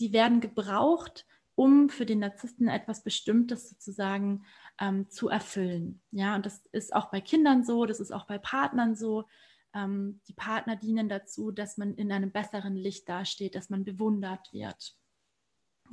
[0.00, 4.44] die werden gebraucht, um für den Narzissten etwas Bestimmtes sozusagen
[4.80, 6.00] ähm, zu erfüllen.
[6.10, 9.26] Ja, und das ist auch bei Kindern so, das ist auch bei Partnern so
[9.74, 14.52] ähm, die Partner dienen dazu, dass man in einem besseren Licht dasteht, dass man bewundert
[14.52, 14.96] wird.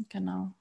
[0.09, 0.51] Genau.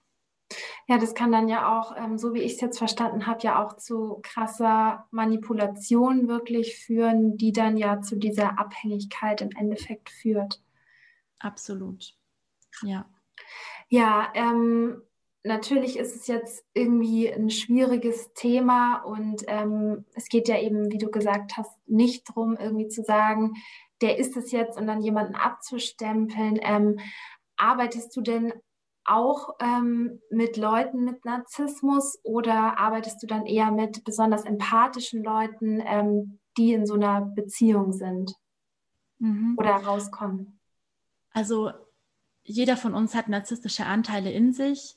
[0.88, 3.64] Ja, das kann dann ja auch, ähm, so wie ich es jetzt verstanden habe, ja
[3.64, 10.62] auch zu krasser Manipulation wirklich führen, die dann ja zu dieser Abhängigkeit im Endeffekt führt.
[11.40, 12.14] Absolut.
[12.82, 13.08] Ja.
[13.88, 15.02] Ja, ähm,
[15.46, 20.98] natürlich ist es jetzt irgendwie ein schwieriges Thema und ähm, es geht ja eben, wie
[20.98, 23.54] du gesagt hast, nicht darum, irgendwie zu sagen,
[24.02, 26.58] der ist es jetzt und dann jemanden abzustempeln.
[26.62, 26.98] Ähm,
[27.56, 28.52] arbeitest du denn
[29.04, 35.80] auch ähm, mit Leuten mit Narzissmus oder arbeitest du dann eher mit besonders empathischen Leuten,
[35.86, 38.34] ähm, die in so einer Beziehung sind
[39.18, 39.54] mhm.
[39.58, 40.58] oder rauskommen?
[41.32, 41.70] Also
[42.42, 44.96] jeder von uns hat narzisstische Anteile in sich.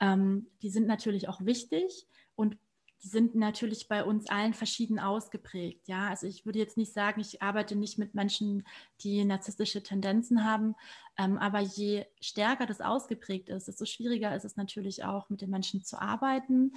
[0.00, 2.56] Ähm, die sind natürlich auch wichtig und
[3.02, 5.86] die sind natürlich bei uns allen verschieden ausgeprägt.
[5.86, 8.66] Ja, also ich würde jetzt nicht sagen, ich arbeite nicht mit Menschen,
[9.02, 10.74] die narzisstische Tendenzen haben,
[11.16, 15.50] ähm, aber je stärker das ausgeprägt ist, desto schwieriger ist es natürlich auch, mit den
[15.50, 16.72] Menschen zu arbeiten.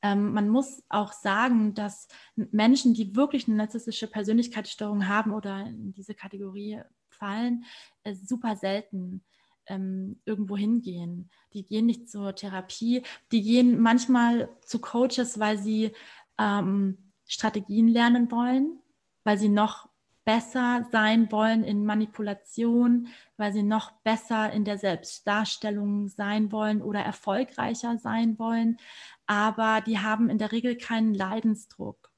[0.00, 2.06] Ähm, man muss auch sagen, dass
[2.36, 7.64] Menschen, die wirklich eine narzisstische Persönlichkeitsstörung haben oder in diese Kategorie fallen,
[8.04, 9.24] äh, super selten
[9.66, 11.30] ähm, irgendwo hingehen.
[11.52, 15.92] Die gehen nicht zur Therapie, die gehen manchmal zu Coaches, weil sie
[16.38, 18.78] ähm, Strategien lernen wollen,
[19.24, 19.88] weil sie noch
[20.24, 27.00] besser sein wollen in Manipulation, weil sie noch besser in der Selbstdarstellung sein wollen oder
[27.00, 28.78] erfolgreicher sein wollen.
[29.26, 32.10] Aber die haben in der Regel keinen Leidensdruck.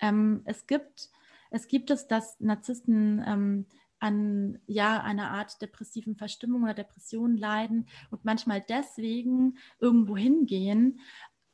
[0.00, 1.10] Ähm, es gibt
[1.50, 3.66] es gibt es, dass Narzissten ähm,
[3.98, 11.00] an ja, einer Art depressiven Verstimmung oder Depression leiden und manchmal deswegen irgendwo hingehen.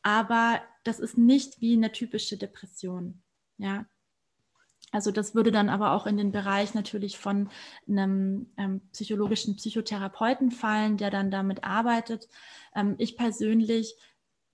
[0.02, 3.22] Aber das ist nicht wie eine typische Depression.
[3.58, 3.86] Ja,
[4.92, 7.48] also das würde dann aber auch in den Bereich natürlich von
[7.88, 12.28] einem ähm, psychologischen Psychotherapeuten fallen, der dann damit arbeitet.
[12.74, 13.96] Ähm, ich persönlich,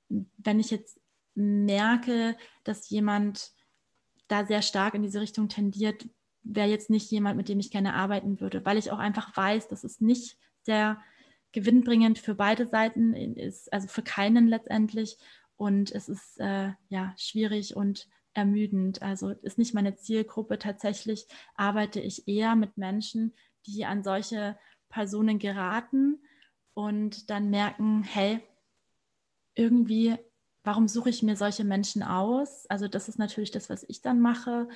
[0.09, 1.01] wenn ich jetzt
[1.35, 3.53] merke, dass jemand
[4.29, 6.07] da sehr stark in diese Richtung tendiert,
[6.43, 9.69] wäre jetzt nicht jemand, mit dem ich gerne arbeiten würde, weil ich auch einfach weiß,
[9.69, 11.01] dass es nicht sehr
[11.53, 15.17] gewinnbringend für beide Seiten ist, also für keinen letztendlich.
[15.57, 19.03] Und es ist äh, ja schwierig und ermüdend.
[19.03, 20.59] Also ist nicht meine Zielgruppe.
[20.59, 23.35] Tatsächlich arbeite ich eher mit Menschen,
[23.67, 26.23] die an solche Personen geraten
[26.75, 28.41] und dann merken, hey,
[29.55, 30.17] irgendwie,
[30.63, 32.67] warum suche ich mir solche Menschen aus?
[32.67, 34.69] Also das ist natürlich das, was ich dann mache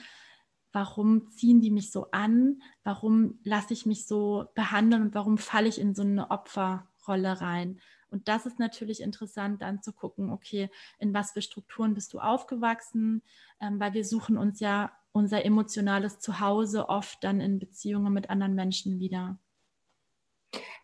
[0.73, 5.69] warum ziehen die mich so an, warum lasse ich mich so behandeln und warum falle
[5.69, 7.79] ich in so eine Opferrolle rein.
[8.11, 12.19] Und das ist natürlich interessant, dann zu gucken, okay, in was für Strukturen bist du
[12.19, 13.23] aufgewachsen,
[13.61, 18.55] ähm, weil wir suchen uns ja unser emotionales Zuhause oft dann in Beziehungen mit anderen
[18.55, 19.39] Menschen wieder.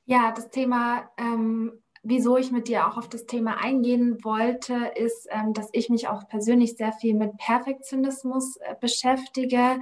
[0.05, 5.28] Ja, das Thema ähm, wieso ich mit dir auch auf das Thema eingehen wollte, ist,
[5.30, 9.80] ähm, dass ich mich auch persönlich sehr viel mit Perfektionismus äh, beschäftige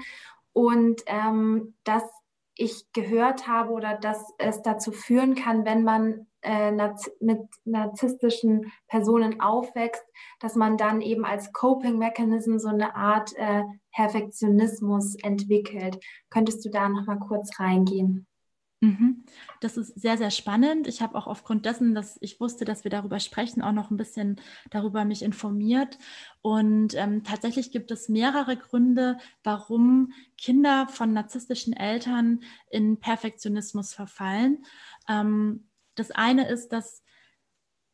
[0.53, 2.05] und ähm, dass
[2.57, 6.73] ich gehört habe oder dass es dazu führen kann, wenn man äh,
[7.21, 10.05] mit narzisstischen Personen aufwächst,
[10.41, 15.99] dass man dann eben als Coping-Mechanism so eine Art äh, Perfektionismus entwickelt.
[16.31, 18.27] Könntest du da noch mal kurz reingehen?
[18.81, 19.25] Mhm.
[19.61, 20.87] Das ist sehr, sehr spannend.
[20.87, 23.97] Ich habe auch aufgrund dessen, dass ich wusste, dass wir darüber sprechen, auch noch ein
[23.97, 24.37] bisschen
[24.71, 25.99] darüber mich informiert.
[26.43, 34.65] Und ähm, tatsächlich gibt es mehrere Gründe, warum Kinder von narzisstischen Eltern in Perfektionismus verfallen.
[35.09, 37.03] Ähm, das eine ist, dass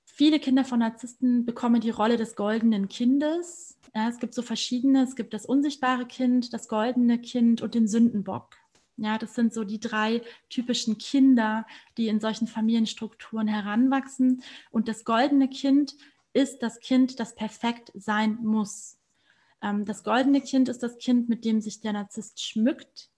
[0.05, 3.79] viele Kinder von Narzissten bekommen die Rolle des goldenen Kindes.
[3.95, 5.05] Ja, es gibt so verschiedene.
[5.05, 8.62] Es gibt das unsichtbare Kind, das goldene Kind und den Sündenbock.
[8.96, 14.42] Ja, das sind so die drei typischen Kinder, die in solchen Familienstrukturen heranwachsen.
[14.70, 15.96] Und das goldene Kind
[16.33, 18.98] ist das Kind, das perfekt sein muss.
[19.62, 23.11] Ähm, das goldene Kind ist das Kind, mit dem sich der Narzisst schmückt.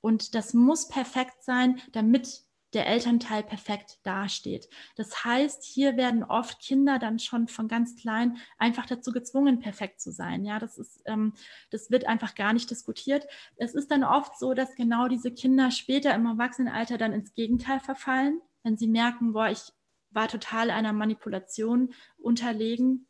[0.00, 4.68] Und das muss perfekt sein, damit der Elternteil perfekt dasteht.
[4.96, 10.00] Das heißt, hier werden oft Kinder dann schon von ganz klein einfach dazu gezwungen, perfekt
[10.00, 10.44] zu sein.
[10.44, 11.32] Ja, das ist, ähm,
[11.70, 13.26] das wird einfach gar nicht diskutiert.
[13.56, 17.80] Es ist dann oft so, dass genau diese Kinder später im Erwachsenenalter dann ins Gegenteil
[17.80, 19.72] verfallen, wenn sie merken, boah, ich
[20.10, 23.06] war total einer Manipulation unterlegen,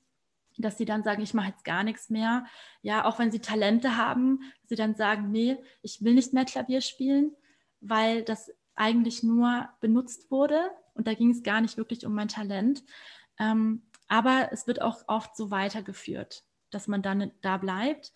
[0.57, 2.47] dass sie dann sagen, ich mache jetzt gar nichts mehr.
[2.83, 6.81] Ja, auch wenn sie Talente haben, sie dann sagen, nee, ich will nicht mehr Klavier
[6.81, 7.35] spielen,
[7.81, 12.29] weil das eigentlich nur benutzt wurde und da ging es gar nicht wirklich um mein
[12.29, 12.85] Talent.
[13.38, 18.12] Ähm, aber es wird auch oft so weitergeführt, dass man dann da bleibt.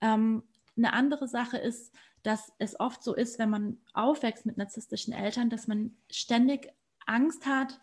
[0.00, 0.42] Ähm,
[0.76, 5.50] eine andere Sache ist, dass es oft so ist, wenn man aufwächst mit narzisstischen Eltern,
[5.50, 6.72] dass man ständig
[7.06, 7.80] Angst hat,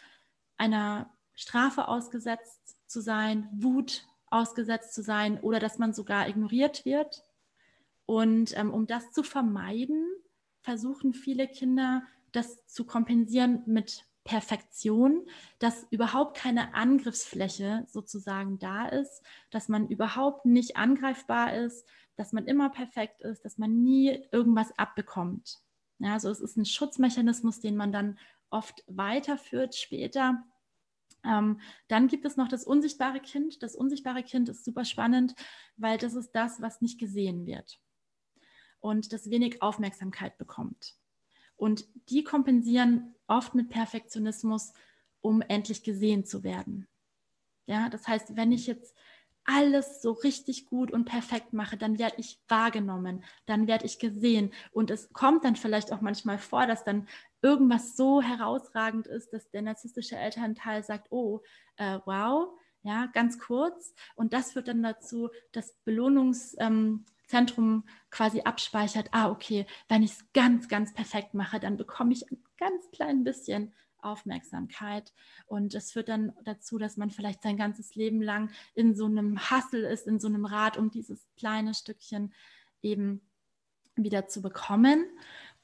[0.58, 7.24] einer Strafe ausgesetzt zu sein, Wut ausgesetzt zu sein oder dass man sogar ignoriert wird.
[8.06, 10.08] Und ähm, um das zu vermeiden,
[10.62, 15.26] versuchen viele Kinder das zu kompensieren mit Perfektion,
[15.60, 22.46] dass überhaupt keine Angriffsfläche sozusagen da ist, dass man überhaupt nicht angreifbar ist, dass man
[22.46, 25.60] immer perfekt ist, dass man nie irgendwas abbekommt.
[26.00, 30.44] Ja, also es ist ein Schutzmechanismus, den man dann oft weiterführt später.
[31.24, 33.64] Ähm, dann gibt es noch das unsichtbare Kind.
[33.64, 35.34] Das unsichtbare Kind ist super spannend,
[35.76, 37.80] weil das ist das, was nicht gesehen wird
[38.80, 40.99] und das wenig Aufmerksamkeit bekommt.
[41.60, 44.72] Und die kompensieren oft mit Perfektionismus,
[45.20, 46.88] um endlich gesehen zu werden.
[47.66, 48.96] Ja, das heißt, wenn ich jetzt
[49.44, 54.52] alles so richtig gut und perfekt mache, dann werde ich wahrgenommen, dann werde ich gesehen.
[54.72, 57.08] Und es kommt dann vielleicht auch manchmal vor, dass dann
[57.42, 61.42] irgendwas so herausragend ist, dass der narzisstische Elternteil sagt, oh,
[61.76, 63.94] äh, wow, ja, ganz kurz.
[64.16, 66.56] Und das führt dann dazu, dass Belohnungs...
[66.60, 72.12] Ähm, Zentrum quasi abspeichert, ah, okay, wenn ich es ganz, ganz perfekt mache, dann bekomme
[72.12, 75.14] ich ein ganz klein bisschen Aufmerksamkeit.
[75.46, 79.40] Und es führt dann dazu, dass man vielleicht sein ganzes Leben lang in so einem
[79.40, 82.34] Hassel ist, in so einem Rad, um dieses kleine Stückchen
[82.82, 83.22] eben
[83.96, 85.06] wieder zu bekommen.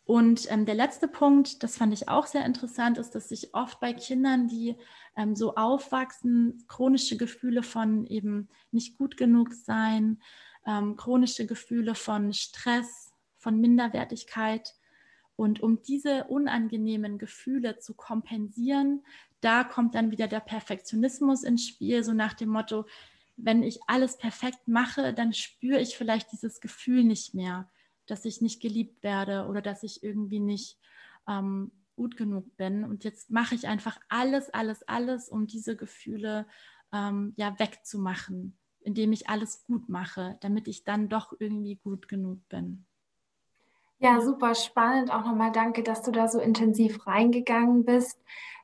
[0.04, 3.80] Und ähm, der letzte Punkt, das fand ich auch sehr interessant, ist, dass sich oft
[3.80, 4.76] bei Kindern, die
[5.16, 10.22] ähm, so aufwachsen, chronische Gefühle von eben nicht gut genug sein,
[10.66, 14.74] ähm, chronische Gefühle von Stress, von Minderwertigkeit.
[15.36, 19.04] Und um diese unangenehmen Gefühle zu kompensieren,
[19.42, 22.86] da kommt dann wieder der Perfektionismus ins Spiel, so nach dem Motto,
[23.38, 27.70] wenn ich alles perfekt mache, dann spüre ich vielleicht dieses Gefühl nicht mehr,
[28.06, 30.80] dass ich nicht geliebt werde oder dass ich irgendwie nicht
[31.28, 32.86] ähm, gut genug bin.
[32.86, 36.48] Und jetzt mache ich einfach alles, alles, alles, um diese Gefühle
[36.94, 42.48] ähm, ja wegzumachen indem ich alles gut mache, damit ich dann doch irgendwie gut genug
[42.50, 42.86] bin.
[44.00, 45.12] Ja, super spannend.
[45.12, 48.20] Auch nochmal danke, dass du da so intensiv reingegangen bist.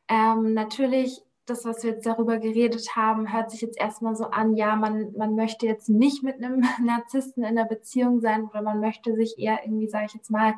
[0.08, 4.56] Ähm, natürlich, das, was wir jetzt darüber geredet haben, hört sich jetzt erstmal so an,
[4.56, 8.80] ja, man, man möchte jetzt nicht mit einem Narzissten in der Beziehung sein oder man
[8.80, 10.56] möchte sich eher irgendwie, sage ich jetzt mal,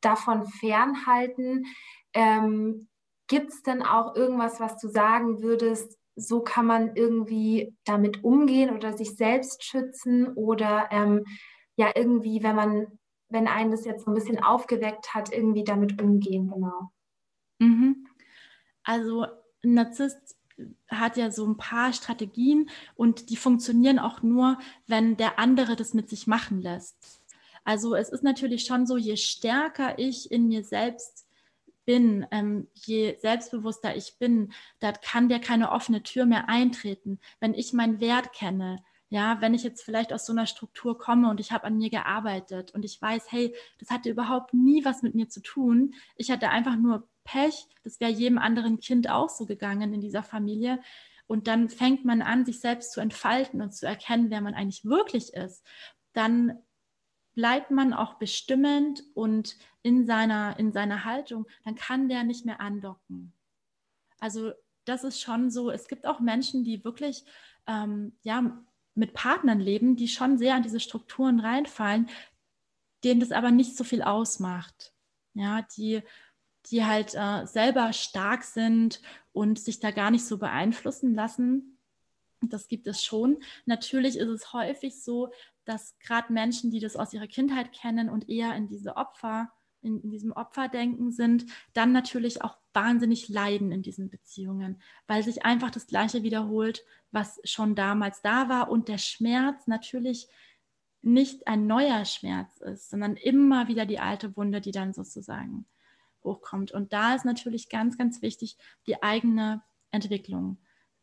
[0.00, 1.66] davon fernhalten.
[2.12, 2.88] Ähm,
[3.26, 8.74] Gibt es denn auch irgendwas, was du sagen würdest, so kann man irgendwie damit umgehen
[8.74, 11.24] oder sich selbst schützen oder ähm,
[11.76, 12.86] ja irgendwie, wenn man,
[13.28, 16.90] wenn einen das jetzt so ein bisschen aufgeweckt hat, irgendwie damit umgehen, genau.
[17.58, 18.06] Mhm.
[18.82, 19.26] Also
[19.62, 20.36] ein Narzisst
[20.88, 25.94] hat ja so ein paar Strategien und die funktionieren auch nur, wenn der andere das
[25.94, 27.20] mit sich machen lässt.
[27.64, 31.26] Also es ist natürlich schon so, je stärker ich in mir selbst
[31.90, 37.18] bin, ähm, je selbstbewusster ich bin, da kann der keine offene Tür mehr eintreten.
[37.40, 41.28] Wenn ich meinen Wert kenne, ja, wenn ich jetzt vielleicht aus so einer Struktur komme
[41.28, 45.02] und ich habe an mir gearbeitet und ich weiß, hey, das hatte überhaupt nie was
[45.02, 45.94] mit mir zu tun.
[46.14, 47.66] Ich hatte einfach nur Pech.
[47.82, 50.78] Das wäre jedem anderen Kind auch so gegangen in dieser Familie.
[51.26, 54.84] Und dann fängt man an, sich selbst zu entfalten und zu erkennen, wer man eigentlich
[54.84, 55.66] wirklich ist.
[56.12, 56.56] Dann
[57.34, 62.60] bleibt man auch bestimmend und in seiner, in seiner Haltung, dann kann der nicht mehr
[62.60, 63.32] andocken.
[64.18, 64.52] Also
[64.84, 67.24] das ist schon so, es gibt auch Menschen, die wirklich
[67.66, 68.62] ähm, ja,
[68.94, 72.08] mit Partnern leben, die schon sehr an diese Strukturen reinfallen,
[73.04, 74.92] denen das aber nicht so viel ausmacht.
[75.34, 76.02] Ja, die,
[76.66, 79.00] die halt äh, selber stark sind
[79.32, 81.78] und sich da gar nicht so beeinflussen lassen.
[82.42, 83.38] Das gibt es schon.
[83.64, 85.30] Natürlich ist es häufig so,
[85.70, 89.52] dass gerade Menschen, die das aus ihrer Kindheit kennen und eher in diese Opfer,
[89.82, 95.44] in, in, diesem Opferdenken sind, dann natürlich auch wahnsinnig leiden in diesen Beziehungen, weil sich
[95.44, 100.28] einfach das Gleiche wiederholt, was schon damals da war und der Schmerz natürlich
[101.02, 105.66] nicht ein neuer Schmerz ist, sondern immer wieder die alte Wunde, die dann sozusagen
[106.24, 106.72] hochkommt.
[106.72, 109.62] Und da ist natürlich ganz, ganz wichtig die eigene
[109.92, 110.58] Entwicklung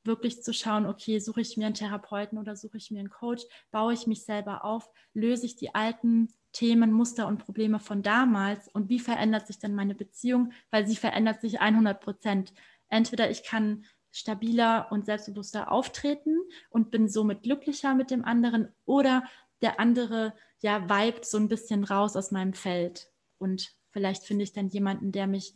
[0.07, 3.43] wirklich zu schauen, okay, suche ich mir einen Therapeuten oder suche ich mir einen Coach,
[3.71, 8.67] baue ich mich selber auf, löse ich die alten Themen, Muster und Probleme von damals?
[8.69, 12.53] Und wie verändert sich dann meine Beziehung, weil sie verändert sich 100 Prozent.
[12.89, 16.37] Entweder ich kann stabiler und selbstbewusster auftreten
[16.69, 19.23] und bin somit glücklicher mit dem anderen oder
[19.61, 23.11] der andere ja vibet so ein bisschen raus aus meinem Feld.
[23.37, 25.53] Und vielleicht finde ich dann jemanden, der mich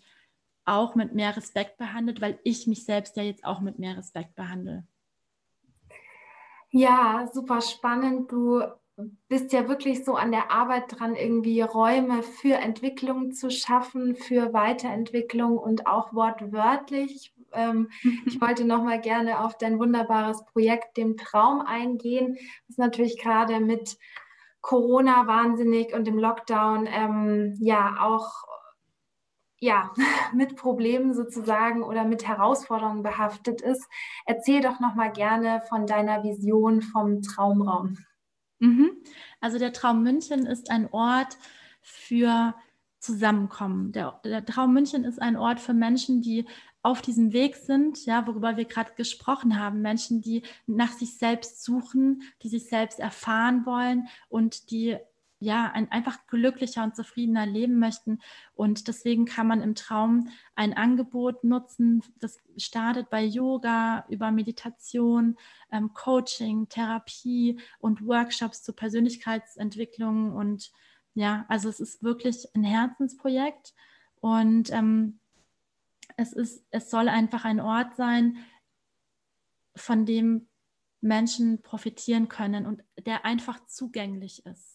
[0.65, 4.35] auch mit mehr Respekt behandelt, weil ich mich selbst ja jetzt auch mit mehr Respekt
[4.35, 4.85] behandle.
[6.69, 8.31] Ja, super spannend.
[8.31, 8.63] Du
[9.27, 14.53] bist ja wirklich so an der Arbeit dran, irgendwie Räume für Entwicklung zu schaffen, für
[14.53, 17.33] Weiterentwicklung und auch wortwörtlich.
[17.53, 17.89] Ähm,
[18.25, 22.37] ich wollte noch mal gerne auf dein wunderbares Projekt, dem Traum, eingehen,
[22.67, 23.97] was natürlich gerade mit
[24.61, 28.50] Corona wahnsinnig und dem Lockdown ähm, ja auch
[29.61, 29.93] ja,
[30.33, 33.87] mit Problemen sozusagen oder mit Herausforderungen behaftet ist.
[34.25, 37.97] Erzähl doch noch mal gerne von deiner Vision vom Traumraum.
[38.59, 38.91] Mhm.
[39.39, 41.37] Also der Traum München ist ein Ort
[41.81, 42.53] für
[42.99, 43.91] Zusammenkommen.
[43.93, 46.45] Der, der Traum München ist ein Ort für Menschen, die
[46.83, 51.63] auf diesem Weg sind, ja, worüber wir gerade gesprochen haben, Menschen, die nach sich selbst
[51.63, 54.97] suchen, die sich selbst erfahren wollen und die
[55.41, 58.19] ja, ein, einfach glücklicher und zufriedener leben möchten.
[58.53, 65.35] Und deswegen kann man im Traum ein Angebot nutzen, das startet bei Yoga, über Meditation,
[65.71, 70.31] ähm, Coaching, Therapie und Workshops zur Persönlichkeitsentwicklung.
[70.35, 70.71] Und
[71.15, 73.73] ja, also es ist wirklich ein Herzensprojekt
[74.19, 75.19] und ähm,
[76.17, 78.37] es, ist, es soll einfach ein Ort sein,
[79.75, 80.49] von dem
[80.99, 84.70] Menschen profitieren können und der einfach zugänglich ist.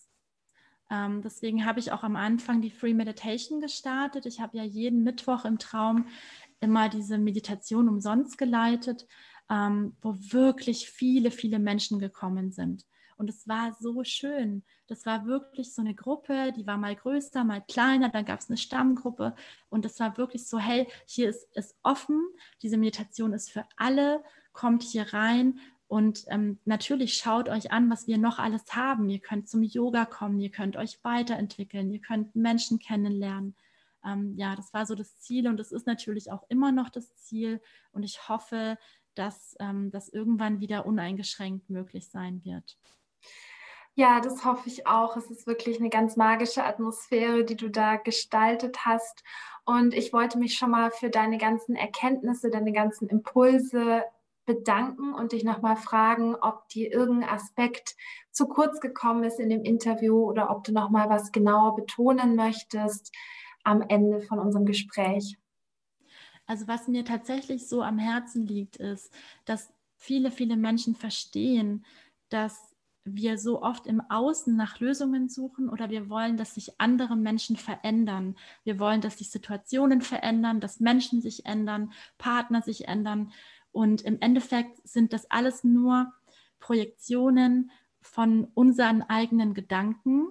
[0.91, 4.27] Ähm, deswegen habe ich auch am Anfang die Free Meditation gestartet.
[4.27, 6.07] Ich habe ja jeden Mittwoch im Traum
[6.61, 9.07] immer diese Meditation umsonst geleitet,
[9.51, 12.85] ähm, wo wirklich viele, viele Menschen gekommen sind.
[13.17, 14.63] Und es war so schön.
[14.89, 18.49] Das war wirklich so eine Gruppe, die war mal größer, mal kleiner, dann gab es
[18.49, 19.35] eine Stammgruppe.
[19.71, 22.23] Und es war wirklich so, hey, hier ist es offen,
[22.63, 24.23] diese Meditation ist für alle,
[24.53, 25.59] kommt hier rein
[25.89, 29.09] und ähm, natürlich schaut euch an, was wir noch alles haben.
[29.09, 33.55] Ihr könnt zum Yoga kommen, ihr könnt euch weiterentwickeln, ihr könnt Menschen kennenlernen.
[34.05, 37.15] Ähm, ja, das war so das Ziel und es ist natürlich auch immer noch das
[37.17, 37.61] Ziel.
[37.93, 38.79] Und ich hoffe,
[39.15, 42.77] dass ähm, das irgendwann wieder uneingeschränkt möglich sein wird.
[43.95, 45.17] Ja, das hoffe ich auch.
[45.17, 49.23] Es ist wirklich eine ganz magische Atmosphäre, die du da gestaltet hast.
[49.65, 54.05] Und ich wollte mich schon mal für deine ganzen Erkenntnisse, deine ganzen Impulse
[54.47, 57.97] bedanken und dich nochmal fragen, ob dir irgendein Aspekt
[58.31, 63.13] zu kurz gekommen ist in dem Interview oder ob du nochmal was genauer betonen möchtest
[63.65, 65.37] am Ende von unserem Gespräch.
[66.47, 69.13] Also was mir tatsächlich so am Herzen liegt, ist,
[69.45, 71.85] dass viele, viele Menschen verstehen,
[72.29, 72.77] dass
[73.07, 77.57] wir so oft im Außen nach Lösungen suchen oder wir wollen, dass sich andere Menschen
[77.57, 78.37] verändern.
[78.65, 83.33] Wir wollen, dass sich Situationen verändern, dass Menschen sich ändern, Partner sich ändern.
[83.77, 86.11] Und im Endeffekt sind das alles nur
[86.61, 87.71] Projektionen
[88.01, 90.29] von unseren eigenen Gedanken.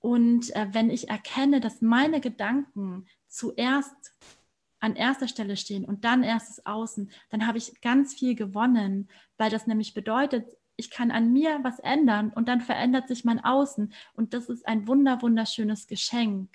[0.00, 4.18] Und äh, wenn ich erkenne, dass meine Gedanken zuerst
[4.80, 9.08] an erster Stelle stehen und dann erst das Außen, dann habe ich ganz viel gewonnen,
[9.38, 10.44] weil das nämlich bedeutet,
[10.74, 13.92] ich kann an mir was ändern und dann verändert sich mein Außen.
[14.14, 16.50] Und das ist ein wunder, wunderschönes Geschenk.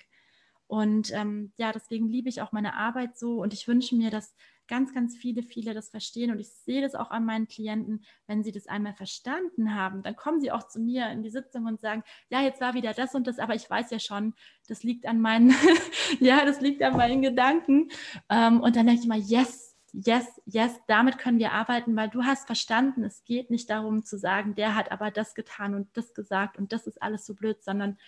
[0.66, 4.36] Und ähm, ja, deswegen liebe ich auch meine Arbeit so und ich wünsche mir, dass
[4.70, 6.30] ganz, ganz viele, viele das verstehen.
[6.30, 10.16] Und ich sehe das auch an meinen Klienten, wenn sie das einmal verstanden haben, dann
[10.16, 13.14] kommen sie auch zu mir in die Sitzung und sagen, ja, jetzt war wieder das
[13.14, 14.32] und das, aber ich weiß ja schon,
[14.68, 15.52] das liegt an meinen,
[16.20, 17.88] ja, das liegt an meinen Gedanken.
[18.30, 22.22] Ähm, und dann denke ich mal, yes, yes, yes, damit können wir arbeiten, weil du
[22.22, 26.14] hast verstanden, es geht nicht darum zu sagen, der hat aber das getan und das
[26.14, 27.98] gesagt und das ist alles so blöd, sondern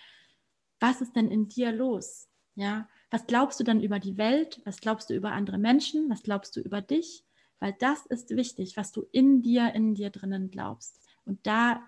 [0.78, 2.28] was ist denn in dir los?
[2.54, 4.62] Ja, was glaubst du dann über die Welt?
[4.64, 6.08] Was glaubst du über andere Menschen?
[6.08, 7.24] Was glaubst du über dich?
[7.60, 10.98] Weil das ist wichtig, was du in dir, in dir drinnen glaubst.
[11.26, 11.82] Und da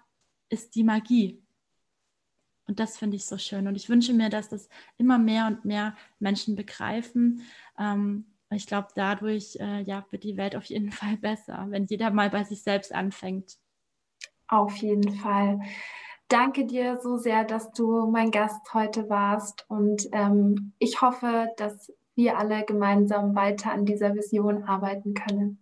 [0.50, 1.42] ist die Magie.
[2.66, 3.66] Und das finde ich so schön.
[3.66, 4.68] Und ich wünsche mir, dass das
[4.98, 7.40] immer mehr und mehr Menschen begreifen.
[7.78, 12.10] Ähm, ich glaube, dadurch äh, ja, wird die Welt auf jeden Fall besser, wenn jeder
[12.10, 13.56] mal bei sich selbst anfängt.
[14.46, 15.58] Auf jeden Fall.
[16.28, 19.64] Danke dir so sehr, dass du mein Gast heute warst.
[19.68, 25.58] Und ähm, ich hoffe, dass wir alle gemeinsam weiter an dieser Vision arbeiten können.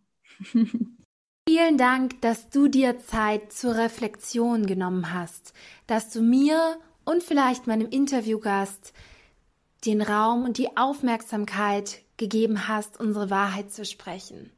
[1.49, 5.53] Vielen Dank, dass du dir Zeit zur Reflexion genommen hast,
[5.87, 8.93] dass du mir und vielleicht meinem Interviewgast
[9.85, 14.53] den Raum und die Aufmerksamkeit gegeben hast, unsere Wahrheit zu sprechen.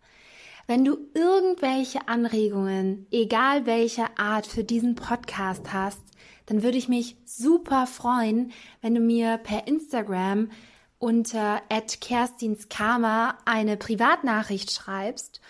[0.66, 6.00] Wenn du irgendwelche Anregungen, egal welcher Art, für diesen Podcast hast,
[6.46, 8.50] dann würde ich mich super freuen,
[8.80, 10.50] wenn du mir per Instagram
[10.98, 11.60] unter
[12.00, 15.42] @kerstinskarma eine Privatnachricht schreibst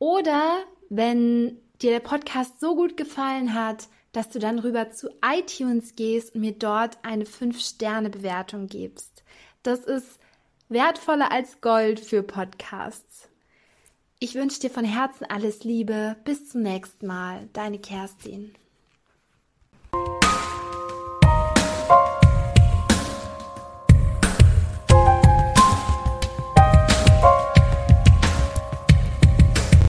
[0.00, 0.56] oder
[0.88, 6.34] wenn dir der Podcast so gut gefallen hat, dass du dann rüber zu iTunes gehst
[6.34, 9.22] und mir dort eine 5-Sterne-Bewertung gibst.
[9.62, 10.18] Das ist
[10.68, 13.25] wertvoller als Gold für Podcasts.
[14.18, 16.16] Ich wünsche dir von Herzen alles Liebe.
[16.24, 17.50] Bis zum nächsten Mal.
[17.52, 18.54] Deine Kerstin.